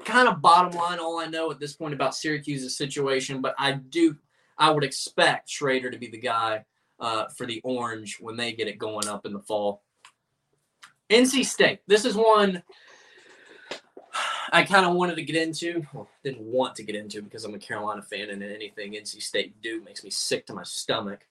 [0.04, 3.40] kind of bottom line all I know at this point about Syracuse's situation.
[3.40, 4.16] But I do
[4.58, 6.64] I would expect Schrader to be the guy
[7.00, 9.82] uh, for the Orange when they get it going up in the fall.
[11.10, 11.80] NC State.
[11.86, 12.62] This is one
[14.52, 15.86] I kind of wanted to get into.
[15.92, 19.60] Well, didn't want to get into because I'm a Carolina fan and anything NC State
[19.62, 21.26] Duke makes me sick to my stomach.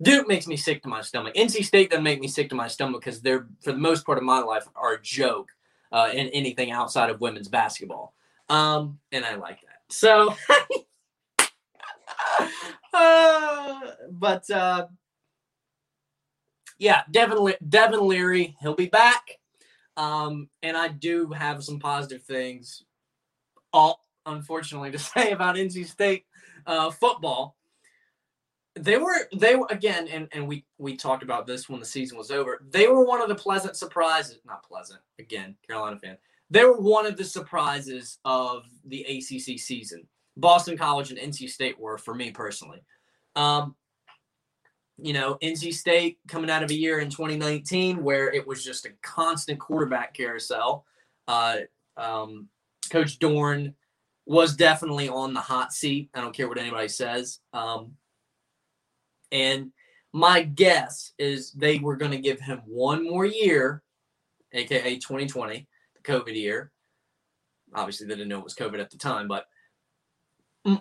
[0.00, 1.34] Duke makes me sick to my stomach.
[1.34, 4.18] NC State doesn't make me sick to my stomach because they're, for the most part
[4.18, 5.50] of my life, are a joke
[5.90, 8.14] uh, in anything outside of women's basketball.
[8.48, 9.82] Um, and I like that.
[9.88, 10.34] So
[12.94, 14.86] uh, but uh,
[16.78, 19.38] yeah, Devin Devin Leary, he'll be back.
[19.96, 22.84] Um, and I do have some positive things,
[23.72, 26.24] all unfortunately to say about NC State
[26.66, 27.56] uh, football.
[28.76, 32.16] They were they were again, and, and we we talked about this when the season
[32.16, 32.62] was over.
[32.70, 36.16] They were one of the pleasant surprises, not pleasant again, Carolina fan.
[36.48, 40.06] They were one of the surprises of the ACC season.
[40.38, 42.82] Boston College and NC State were for me personally.
[43.36, 43.74] Um,
[44.96, 48.86] you know, NC State coming out of a year in 2019 where it was just
[48.86, 50.84] a constant quarterback carousel.
[51.26, 51.58] Uh,
[51.96, 52.48] um,
[52.90, 53.74] Coach Doeren
[54.26, 56.10] was definitely on the hot seat.
[56.14, 57.40] I don't care what anybody says.
[57.52, 57.92] Um,
[59.30, 59.72] and
[60.12, 63.82] my guess is they were going to give him one more year,
[64.52, 66.72] aka 2020, the COVID year.
[67.74, 69.46] Obviously, they didn't know it was COVID at the time, but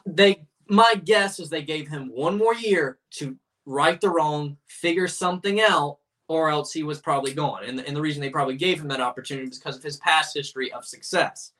[0.05, 5.07] they my guess is they gave him one more year to right the wrong, figure
[5.07, 7.63] something out, or else he was probably gone.
[7.65, 10.35] And, and the reason they probably gave him that opportunity was because of his past
[10.35, 11.51] history of success.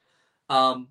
[0.49, 0.88] Um,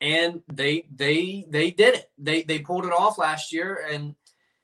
[0.00, 2.10] and they they they did it.
[2.18, 4.14] They they pulled it off last year, and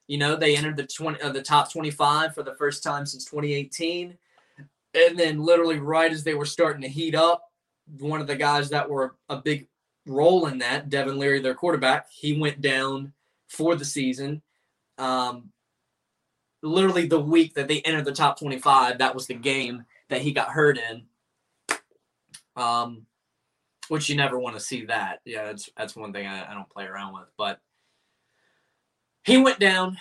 [0.06, 3.06] you know they entered the twenty uh, the top twenty five for the first time
[3.06, 4.16] since 2018.
[4.94, 7.44] And then literally right as they were starting to heat up,
[7.98, 9.66] one of the guys that were a big
[10.06, 13.12] role in that, Devin Leary, their quarterback, he went down
[13.48, 14.42] for the season.
[14.98, 15.50] Um,
[16.62, 20.32] literally the week that they entered the top 25, that was the game that he
[20.32, 21.02] got hurt in.
[22.56, 23.06] Um,
[23.88, 25.20] which you never want to see that.
[25.24, 27.28] Yeah, that's that's one thing I, I don't play around with.
[27.36, 27.60] But
[29.24, 29.98] he went down.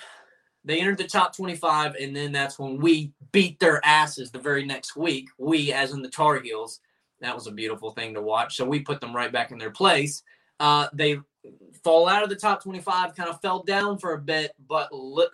[0.64, 4.64] They entered the top 25, and then that's when we beat their asses the very
[4.64, 5.28] next week.
[5.40, 6.80] We, as in the Tar Heels,
[7.22, 8.56] that was a beautiful thing to watch.
[8.56, 10.24] So we put them right back in their place.
[10.60, 11.20] Uh, they
[11.84, 15.26] fall out of the top 25, kind of fell down for a bit, but li-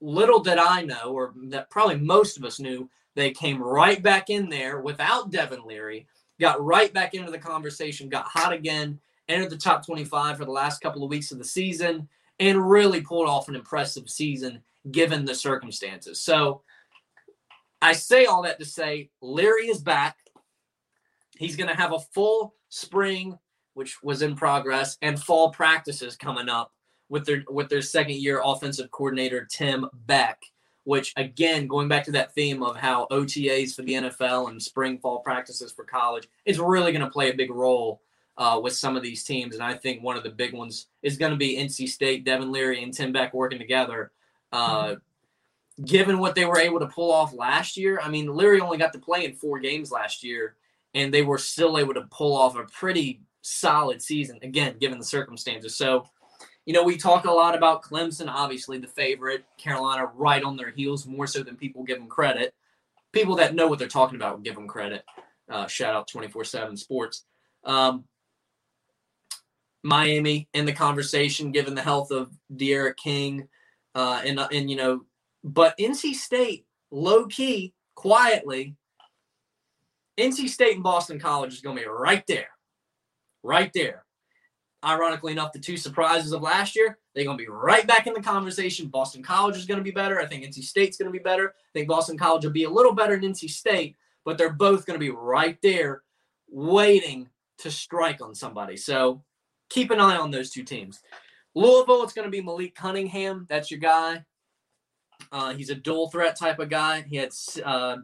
[0.00, 4.28] little did I know, or that probably most of us knew, they came right back
[4.28, 6.06] in there without Devin Leary,
[6.38, 10.50] got right back into the conversation, got hot again, entered the top 25 for the
[10.50, 15.24] last couple of weeks of the season, and really pulled off an impressive season given
[15.24, 16.20] the circumstances.
[16.20, 16.62] So
[17.80, 20.18] I say all that to say Leary is back.
[21.38, 23.38] He's going to have a full spring,
[23.74, 26.72] which was in progress, and fall practices coming up
[27.08, 30.42] with their with their second year offensive coordinator Tim Beck,
[30.84, 34.98] which again, going back to that theme of how OTAs for the NFL and spring
[34.98, 38.00] fall practices for college is really going to play a big role
[38.38, 39.54] uh, with some of these teams.
[39.54, 42.52] And I think one of the big ones is going to be NC State, Devin
[42.52, 44.12] Leary, and Tim Beck working together.
[44.52, 45.84] Uh, mm-hmm.
[45.84, 48.94] Given what they were able to pull off last year, I mean, Leary only got
[48.94, 50.56] to play in four games last year,
[50.96, 55.04] and they were still able to pull off a pretty solid season, again, given the
[55.04, 55.76] circumstances.
[55.76, 56.08] So,
[56.64, 60.70] you know, we talk a lot about Clemson, obviously the favorite, Carolina right on their
[60.70, 62.54] heels, more so than people give them credit.
[63.12, 65.04] People that know what they're talking about give them credit.
[65.50, 67.26] Uh, shout out 24 7 Sports.
[67.62, 68.04] Um,
[69.82, 73.48] Miami in the conversation, given the health of D'Eriq King,
[73.94, 75.04] uh, and uh, and you know,
[75.44, 78.74] but NC State, low key, quietly,
[80.18, 82.48] NC State and Boston College is going to be right there,
[83.42, 84.06] right there
[84.86, 88.12] ironically enough, the two surprises of last year, they're going to be right back in
[88.12, 88.88] the conversation.
[88.88, 90.20] Boston College is going to be better.
[90.20, 91.48] I think NC State's going to be better.
[91.48, 94.86] I think Boston College will be a little better than NC State, but they're both
[94.86, 96.02] going to be right there
[96.48, 98.76] waiting to strike on somebody.
[98.76, 99.22] So
[99.70, 101.00] keep an eye on those two teams.
[101.54, 103.46] Louisville, it's going to be Malik Cunningham.
[103.48, 104.24] That's your guy.
[105.32, 107.02] Uh, he's a dual threat type of guy.
[107.08, 107.30] He had
[107.64, 107.96] uh,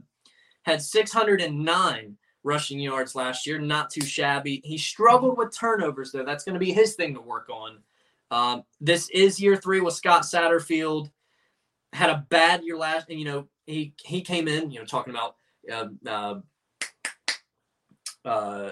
[0.63, 3.59] had 609 rushing yards last year.
[3.59, 4.61] Not too shabby.
[4.65, 6.25] He struggled with turnovers, though.
[6.25, 7.79] That's going to be his thing to work on.
[8.31, 11.11] Um, this is year three with Scott Satterfield.
[11.93, 15.15] Had a bad year last, and you know he he came in, you know, talking
[15.15, 15.37] about
[15.71, 16.41] uh, uh,
[18.25, 18.71] uh,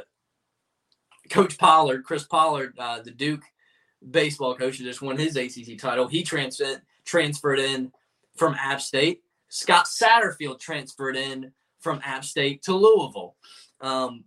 [1.29, 3.43] Coach Pollard, Chris Pollard, uh, the Duke
[4.11, 6.09] baseball coach who just won his ACC title.
[6.09, 7.93] He transferred transferred in
[8.37, 9.23] from App State.
[9.49, 13.35] Scott Satterfield transferred in from App State to Louisville.
[13.81, 14.25] Um,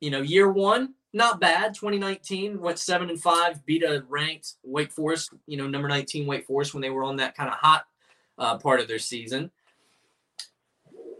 [0.00, 1.74] you know, year one, not bad.
[1.74, 6.46] 2019 went seven and five, beat a ranked Wake Forest, you know, number 19 Wake
[6.46, 7.84] Forest when they were on that kind of hot
[8.38, 9.50] uh, part of their season.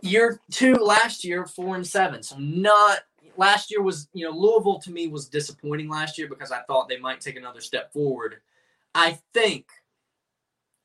[0.03, 2.23] Year two last year, four and seven.
[2.23, 3.01] So not
[3.37, 6.89] last year was, you know, Louisville to me was disappointing last year because I thought
[6.89, 8.37] they might take another step forward.
[8.95, 9.67] I think,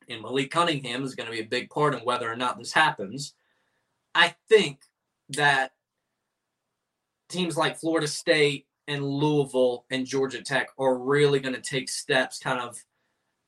[0.09, 2.73] and Malik Cunningham is going to be a big part in whether or not this
[2.73, 3.33] happens.
[4.15, 4.79] I think
[5.29, 5.71] that
[7.29, 12.39] teams like Florida State and Louisville and Georgia Tech are really going to take steps
[12.39, 12.81] kind of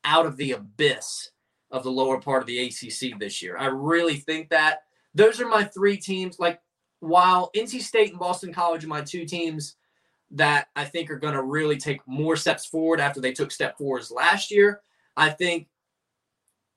[0.04, 1.32] out of the abyss
[1.72, 3.58] of the lower part of the ACC this year.
[3.58, 4.80] I really think that
[5.14, 6.40] those are my three teams.
[6.40, 6.60] Like,
[7.00, 9.76] while NC State and Boston College are my two teams
[10.32, 13.78] that I think are going to really take more steps forward after they took step
[13.78, 14.82] forwards last year,
[15.16, 15.68] I think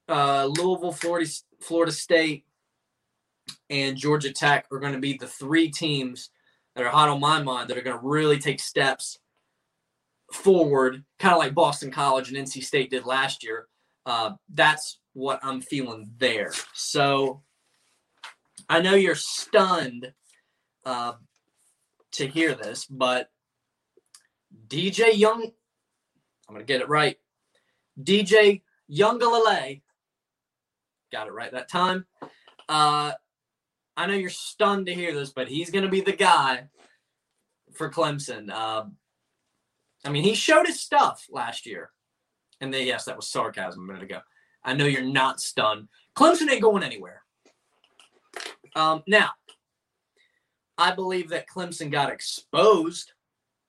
[0.09, 1.30] uh, Louisville, Florida,
[1.61, 2.45] Florida State,
[3.68, 6.30] and Georgia Tech are going to be the three teams
[6.74, 9.18] that are hot on my mind that are going to really take steps
[10.32, 13.66] forward, kind of like Boston College and NC State did last year.
[14.07, 16.53] Uh, that's what I'm feeling there.
[16.72, 17.42] So
[18.68, 20.12] I know you're stunned
[20.84, 21.14] uh,
[22.12, 23.30] to hear this, but
[24.68, 25.42] DJ Young,
[26.48, 27.16] I'm going to get it right.
[28.01, 29.82] DJ Uiagalelei,
[31.12, 32.07] got it right that time.
[32.68, 33.12] Uh,
[34.01, 36.64] I know you're stunned to hear this, but he's going to be the guy
[37.74, 38.51] for Clemson.
[38.51, 38.84] Uh,
[40.07, 41.90] I mean, he showed his stuff last year.
[42.62, 44.20] And then, yes, that was sarcasm a minute ago.
[44.64, 45.88] I know you're not stunned.
[46.16, 47.22] Clemson ain't going anywhere.
[48.74, 49.32] Um, now,
[50.78, 53.12] I believe that Clemson got exposed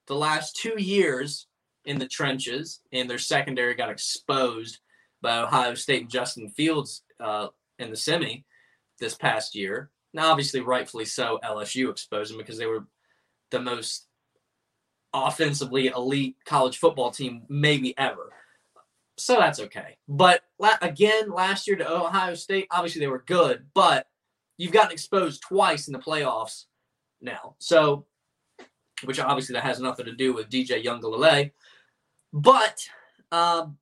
[0.08, 1.48] the last two years
[1.84, 4.80] in the trenches, and their secondary got exposed
[5.22, 7.48] by Ohio State and Justin Fields uh,
[7.80, 8.46] in the semi
[8.98, 9.90] this past year.
[10.14, 12.86] Now, obviously, rightfully so, LSU exposed them because they were
[13.50, 14.08] the most
[15.14, 18.32] offensively elite college football team maybe ever.
[19.18, 19.98] So that's okay.
[20.08, 20.42] But
[20.82, 24.08] again, last year to Ohio State, obviously they were good, but
[24.58, 26.66] you've gotten exposed twice in the playoffs
[27.22, 27.56] now.
[27.60, 28.06] So,
[29.04, 31.52] which obviously that has nothing to do with DJ Uiagalelei.
[32.34, 32.80] But
[33.32, 33.78] um,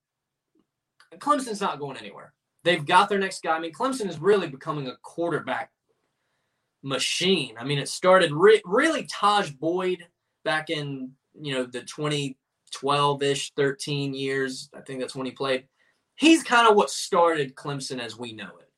[1.17, 2.33] Clemson's not going anywhere.
[2.63, 3.55] They've got their next guy.
[3.55, 5.71] I mean, Clemson is really becoming a quarterback
[6.83, 7.55] machine.
[7.59, 10.05] I mean, it started re- really Tajh Boyd
[10.43, 14.69] back in you know the 2012 ish, 13 years.
[14.75, 15.65] I think that's when he played.
[16.15, 18.69] He's kind of what started Clemson as we know it.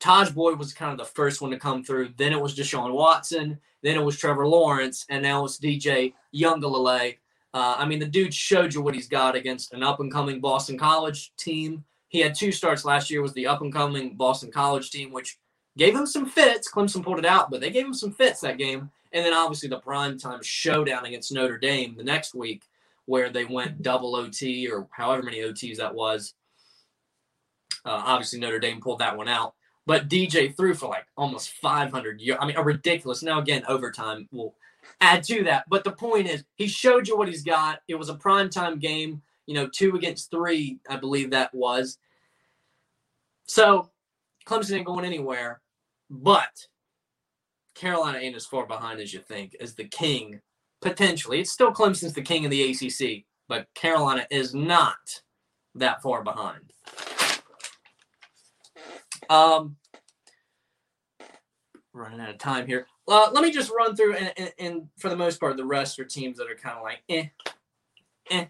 [0.00, 2.10] Tajh Boyd was kind of the first one to come through.
[2.16, 3.58] Then it was Deshaun Watson.
[3.82, 7.16] Then it was Trevor Lawrence, and now it's DJ Uiagalelei.
[7.54, 10.40] Uh, I mean, the dude showed you what he's got against an up and coming
[10.40, 11.84] Boston College team.
[12.08, 13.22] He had two starts last year.
[13.22, 15.38] Was the up and coming Boston College team, which
[15.76, 16.70] gave him some fits.
[16.70, 18.90] Clemson pulled it out, but they gave him some fits that game.
[19.12, 22.64] And then obviously the primetime showdown against Notre Dame the next week,
[23.06, 26.34] where they went double OT or however many OTs that was.
[27.84, 29.54] Uh, obviously Notre Dame pulled that one out.
[29.86, 32.42] but DJ threw for like almost 500 yards.
[32.42, 33.22] I mean, a ridiculous.
[33.22, 34.54] Now again, overtime will
[35.00, 35.64] add to that.
[35.68, 37.80] But the point is, he showed you what he's got.
[37.88, 39.22] It was a primetime game.
[39.46, 41.98] You know, two against three, I believe that was.
[43.46, 43.90] So
[44.44, 45.60] Clemson ain't going anywhere,
[46.10, 46.66] but
[47.74, 50.40] Carolina ain't as far behind as you think as the king
[50.80, 51.40] potentially.
[51.40, 55.22] It's still Clemson's the king of the ACC, but Carolina is not
[55.74, 56.72] that far behind.
[59.28, 59.76] Um,
[61.92, 62.86] running out of time here.
[63.08, 65.98] Uh, let me just run through, and, and, and, for the most part, the rest
[65.98, 67.26] are teams that are kind of like eh,
[68.30, 68.46] eh.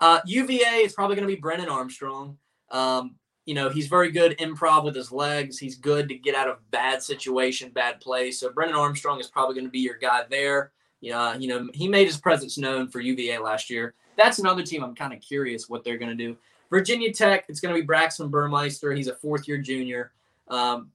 [0.00, 2.36] Uh, UVA is probably going to be Brennan Armstrong.
[2.70, 3.16] Um,
[3.46, 5.58] you know, he's very good improv with his legs.
[5.58, 8.30] He's good to get out of bad situation, bad play.
[8.30, 10.72] So Brennan Armstrong is probably going to be your guy there.
[11.00, 13.94] Yeah, you know, he made his presence known for UVA last year.
[14.16, 16.36] That's another team I'm kind of curious what they're going to do.
[16.70, 18.92] Virginia Tech, it's going to be Braxton Burmeister.
[18.92, 20.12] He's a fourth year junior.
[20.48, 20.90] Um,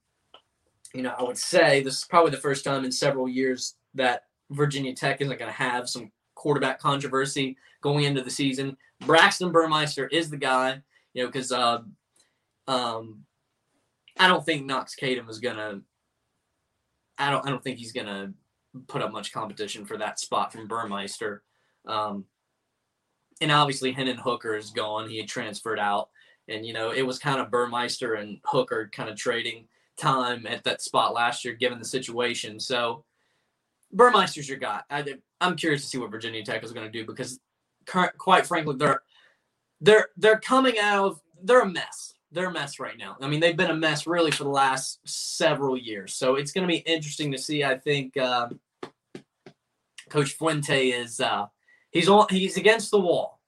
[0.94, 4.24] you know, I would say this is probably the first time in several years that
[4.50, 8.76] Virginia Tech isn't going to have some quarterback controversy going into the season.
[9.06, 10.82] Braxton Burmeister is the guy,
[11.14, 11.82] you know, because uh,
[12.70, 13.24] um,
[14.18, 15.82] I don't think Knox Kadum is gonna.
[17.18, 17.46] I don't.
[17.46, 18.34] I don't think he's gonna
[18.88, 21.42] put up much competition for that spot from Burmeister.
[21.88, 22.26] Um,
[23.42, 25.10] and obviously, Hendon Hooker is gone.
[25.10, 26.10] He had transferred out,
[26.48, 29.68] and you know it was kind of Burmeister and Hooker kind of trading
[29.98, 32.60] time at that spot last year, given the situation.
[32.60, 33.04] So
[33.92, 34.82] Burmeister's your guy.
[34.92, 35.04] I,
[35.42, 37.40] am curious to see what Virginia Tech is going to do because,
[37.86, 39.02] quite frankly, they're
[39.82, 43.18] they're they're coming out of they're a mess they're a mess right now.
[43.22, 46.14] I mean, they've been a mess really for the last several years.
[46.14, 47.64] So it's going to be interesting to see.
[47.64, 48.50] I think uh,
[50.10, 51.48] Coach Fuente is uh,
[51.92, 53.40] he's on he's against the wall.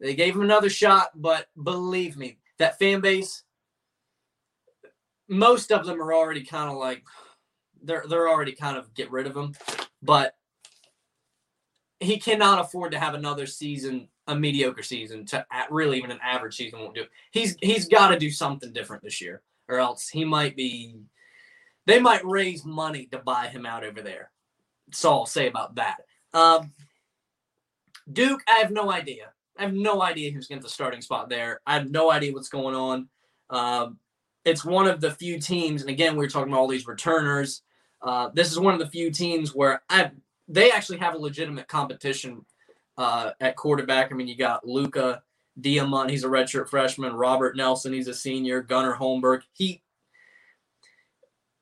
[0.00, 3.42] They gave him another shot, but believe me, that fan base,
[5.28, 7.02] most of them are already kind of like
[7.82, 9.54] they're they're already kind of get rid of him.
[10.02, 10.34] But
[12.00, 16.56] he cannot afford to have another season a mediocre season to really even an average
[16.56, 17.04] season won't do.
[17.32, 20.94] He's he's got to do something different this year, or else he might be.
[21.86, 24.30] They might raise money to buy him out over there.
[24.86, 25.96] That's all I'll say about that.
[26.34, 26.72] Um,
[28.12, 29.32] Duke, I have no idea.
[29.58, 31.60] I have no idea who's getting the starting spot there.
[31.66, 33.08] I have no idea what's going on.
[33.48, 33.98] Um,
[34.44, 37.62] it's one of the few teams, and again, we are talking about all these returners.
[38.02, 40.10] Uh, this is one of the few teams where I
[40.46, 42.44] they actually have a legitimate competition
[42.98, 44.12] uh, at quarterback.
[44.12, 45.22] I mean, you got Luca
[45.60, 47.14] Diamont, he's a redshirt freshman.
[47.14, 48.60] Robert Nelson, he's a senior.
[48.60, 49.82] Gunnar Holmberg, he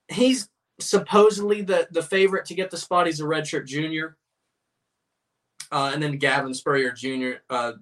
[0.09, 0.49] he's
[0.81, 3.07] supposedly the the favorite to get the spot.
[3.07, 4.17] He's a redshirt junior.
[5.73, 7.41] Uh, and then Gavin Spurrier Jr.
[7.51, 7.73] Uh,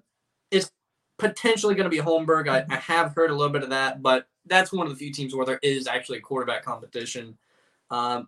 [0.49, 0.71] is
[1.19, 2.49] potentially going to be Holmberg.
[2.49, 5.13] I, I, have heard a little bit of that, but that's one of the few
[5.13, 7.37] teams where there is actually a quarterback competition.
[7.91, 8.27] Um,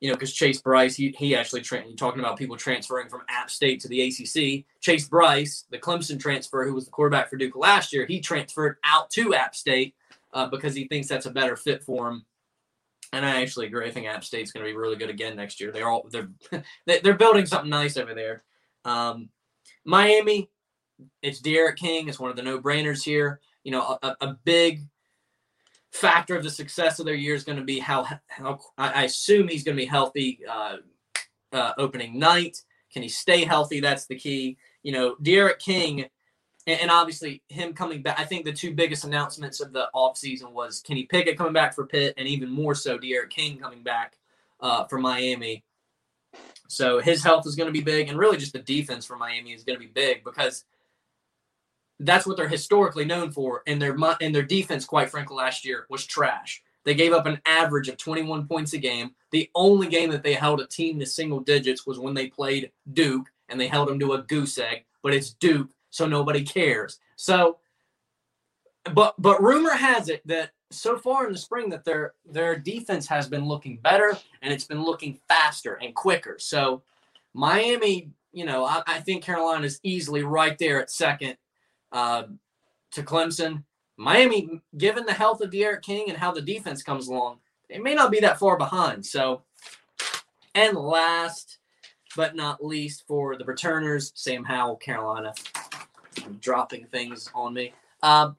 [0.00, 3.50] you know, because Chase Brice, he, he actually tra- talking about people transferring from App
[3.50, 4.64] State to the ACC.
[4.80, 8.76] Chase Brice, the Clemson transfer, who was the quarterback for Duke last year, he transferred
[8.84, 9.94] out to App State
[10.32, 12.24] uh, because he thinks that's a better fit for him.
[13.12, 13.86] And I actually agree.
[13.86, 15.72] I think App State's going to be really good again next year.
[15.72, 16.28] They're all they're
[16.86, 18.44] they're building something nice over there.
[18.84, 19.30] Um,
[19.84, 20.50] Miami,
[21.22, 22.08] it's D'Eriq King.
[22.08, 23.40] It's one of the no brainers here.
[23.64, 24.82] You know, a, a big
[25.92, 29.48] factor of the success of their year is going to be how how I assume
[29.48, 30.76] he's going to be healthy uh,
[31.52, 32.62] uh, opening night.
[32.92, 33.80] Can he stay healthy?
[33.80, 34.56] That's the key.
[34.82, 36.06] You know, D'Eriq King,
[36.66, 38.18] and, and, obviously him coming back.
[38.18, 41.86] I think the two biggest announcements of the offseason was Kenny Pickett coming back for
[41.86, 44.16] Pitt, and even more so D'Eriq King coming back
[44.60, 45.64] uh, for Miami.
[46.68, 49.52] So his health is going to be big, and really just the defense for Miami
[49.52, 50.64] is going to be big because–
[52.00, 53.62] that's what they're historically known for.
[53.66, 56.62] And their and their defense, quite frankly, last year was trash.
[56.84, 59.10] They gave up an average of 21 points a game.
[59.30, 62.70] The only game that they held a team to single digits was when they played
[62.92, 64.84] Duke, and they held them to a goose egg.
[65.02, 66.98] But it's Duke, so nobody cares.
[67.16, 67.58] So,
[68.94, 73.06] but but rumor has it that so far in the spring that their their defense
[73.08, 76.36] has been looking better and it's been looking faster and quicker.
[76.38, 76.82] So
[77.34, 81.36] Miami, you know, I, I think Carolina is easily right there at second
[81.92, 82.24] uh,
[82.92, 83.64] to Clemson.
[83.96, 87.94] Miami, given the health of D'Eriq King and how the defense comes along, they may
[87.94, 89.04] not be that far behind.
[89.04, 89.42] So,
[90.54, 91.58] and last
[92.16, 95.34] but not least for the returners, Sam Howell, Carolina,
[96.40, 97.72] dropping things on me.
[98.02, 98.30] Uh,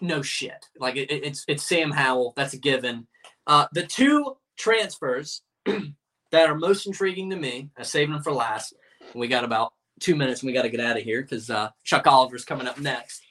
[0.00, 0.66] no shit.
[0.78, 2.34] Like it, it's it's Sam Howell.
[2.36, 3.06] That's a given.
[3.46, 8.74] Uh, the two transfers that are most intriguing to me, I saved them for last.
[9.14, 11.70] We got about two minutes and we got to get out of here because uh,
[11.84, 13.22] Chuck Oliver's coming up next.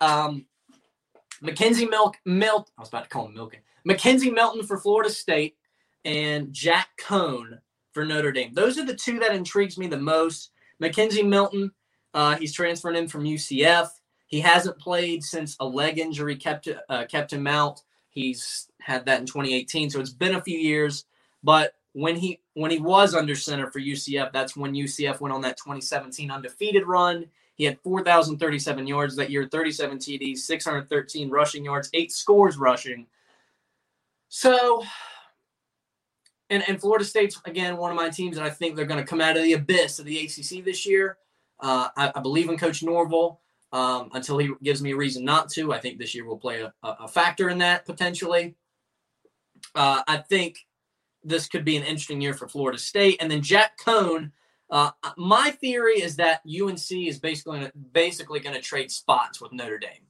[0.00, 0.46] Um,
[1.42, 2.68] McKenzie Milk Milk.
[2.78, 3.60] I was about to call him Milken.
[3.88, 5.56] McKenzie Milton for Florida State
[6.04, 7.58] and Jack Coan
[7.92, 8.52] for Notre Dame.
[8.52, 10.50] Those are the two that intrigues me the most.
[10.82, 11.70] McKenzie Milton,
[12.14, 13.88] uh, he's transferring in from UCF.
[14.26, 17.80] He hasn't played since a leg injury kept uh, kept him out.
[18.10, 21.04] He's had that in 2018, so it's been a few years.
[21.42, 25.40] But when he when he was under center for UCF, that's when UCF went on
[25.42, 27.26] that 2017 undefeated run.
[27.54, 33.06] He had 4,037 yards that year, 37 TDs, 613 rushing yards, eight scores rushing.
[34.28, 34.84] So,
[36.50, 39.06] and, and Florida State's, again, one of my teams that I think they're going to
[39.06, 41.18] come out of the abyss of the ACC this year.
[41.60, 43.40] Uh, I, I, believe in Coach Norvell
[43.72, 45.72] um, until he gives me a reason not to.
[45.72, 48.56] I think this year will play a, a factor in that potentially.
[49.76, 50.66] Uh, I think
[51.24, 53.18] this could be an interesting year for Florida State.
[53.20, 54.30] And then Jack Coan,
[54.70, 59.78] uh, my theory is that UNC is basically basically going to trade spots with Notre
[59.78, 60.06] Dame.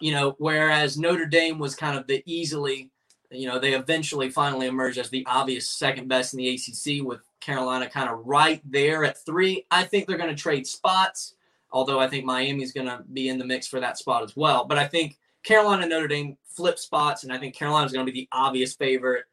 [0.00, 2.90] You know, whereas Notre Dame was kind of the easily,
[3.30, 7.20] you know, they eventually finally emerged as the obvious second best in the ACC with
[7.40, 9.64] Carolina kind of right there at three.
[9.70, 11.34] I think they're going to trade spots,
[11.70, 14.66] although I think Miami's going to be in the mix for that spot as well.
[14.66, 18.12] But I think Carolina and Notre Dame flip spots, and I think Carolina's going to
[18.12, 19.24] be the obvious favorite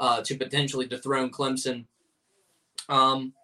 [0.00, 1.84] uh, to potentially dethrone Clemson.
[2.88, 3.34] Um,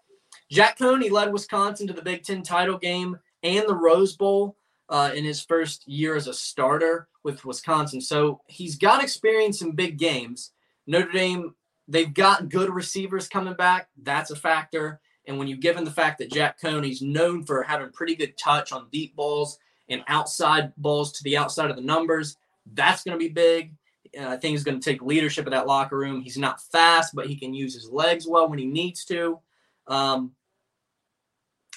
[0.51, 4.57] Jack Coney led Wisconsin to the Big Ten title game and the Rose Bowl
[4.89, 8.01] uh, in his first year as a starter with Wisconsin.
[8.01, 10.53] So he's got experience in big games.
[10.87, 11.55] Notre Dame,
[11.89, 13.89] they've got good receivers coming back.
[14.03, 15.01] That's a factor.
[15.27, 18.73] And when you given the fact that Jack Coney's known for having pretty good touch
[18.73, 22.37] on deep balls and outside balls to the outside of the numbers,
[22.75, 23.75] that's going to be big.
[24.19, 26.21] Uh, I think he's going to take leadership of that locker room.
[26.21, 29.39] He's not fast, but he can use his legs well when he needs to.
[29.87, 30.33] Um,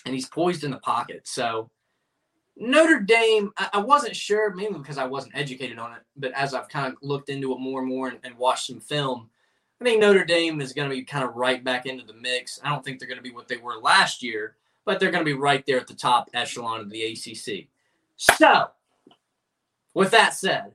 [0.06, 1.28] and he's poised in the pocket.
[1.28, 1.70] So
[2.58, 6.54] Notre Dame, I, I, wasn't sure, mainly because I wasn't educated on it, but as
[6.54, 9.30] I've kind of looked into it more and more and, and watched some film,
[9.80, 12.60] I think Notre Dame is going to be kind of right back into the mix.
[12.64, 15.24] I don't think they're going to be what they were last year, but they're going
[15.24, 17.68] to be right there at the top echelon of the ACC.
[18.18, 18.72] So,
[19.94, 20.74] with that said,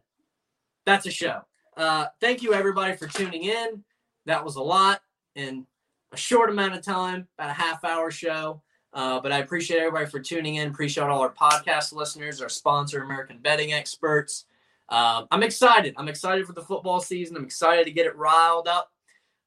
[0.87, 1.43] that's a show.
[1.76, 3.82] Uh, thank you everybody for tuning in.
[4.26, 5.01] That was a lot
[5.35, 5.66] in
[6.12, 8.62] a short amount of time, about a half hour show.
[8.93, 10.68] Uh, but I appreciate everybody for tuning in.
[10.68, 14.45] Appreciate all our podcast listeners, our sponsor, American Betting Experts.
[14.89, 15.95] Uh, I'm excited.
[15.97, 17.37] I'm excited for the football season.
[17.37, 18.93] I'm excited to get it riled up.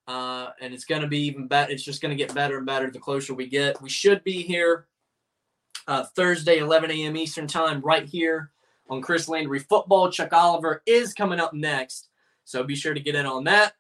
[0.06, 1.72] Uh, and it's going to be even better.
[1.72, 3.82] It's just going to get better and better the closer we get.
[3.82, 4.88] We should be here
[5.88, 7.16] uh, Thursday, 11 a.m.
[7.16, 8.52] Eastern Time, right here
[8.90, 10.12] on Chris Landry Football.
[10.12, 12.10] Chuck Oliver is coming up next.
[12.44, 13.74] So be sure to get in on that.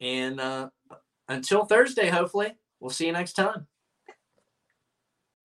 [0.00, 0.70] And uh,
[1.28, 3.66] until Thursday, hopefully, we'll see you next time.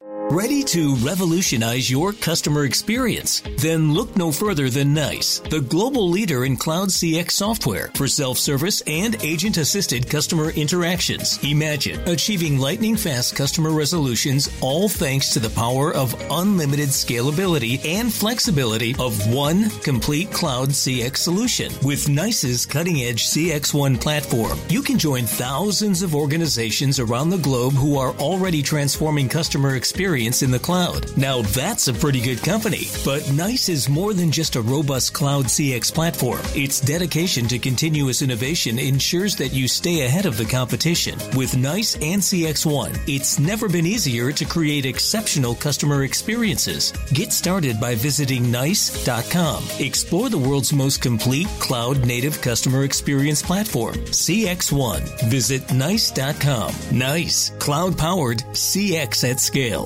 [0.07, 3.41] Ready to revolutionize your customer experience?
[3.57, 8.81] Then look no further than NICE, the global leader in cloud CX software for self-service
[8.85, 11.39] and agent-assisted customer interactions.
[11.43, 18.13] Imagine achieving lightning fast customer resolutions all thanks to the power of unlimited scalability and
[18.13, 21.71] flexibility of one complete cloud CX solution.
[21.83, 27.97] With NICE's cutting-edge CXone platform, you can join thousands of organizations around the globe who
[27.97, 31.05] are already transforming customer experience experience in the cloud.
[31.15, 32.87] Now that's a pretty good company.
[33.05, 36.41] But NICE is more than just a robust cloud CX platform.
[36.53, 41.17] Its dedication to continuous innovation ensures that you stay ahead of the competition.
[41.37, 46.91] With NICE and CXone, it's never been easier to create exceptional customer experiences.
[47.13, 49.63] Get started by visiting NICE.com.
[49.79, 55.03] Explore the world's most complete cloud native customer experience platform, CXone.
[55.29, 56.73] Visit NICE.com.
[56.91, 59.84] NICE, cloud powered CX at scale.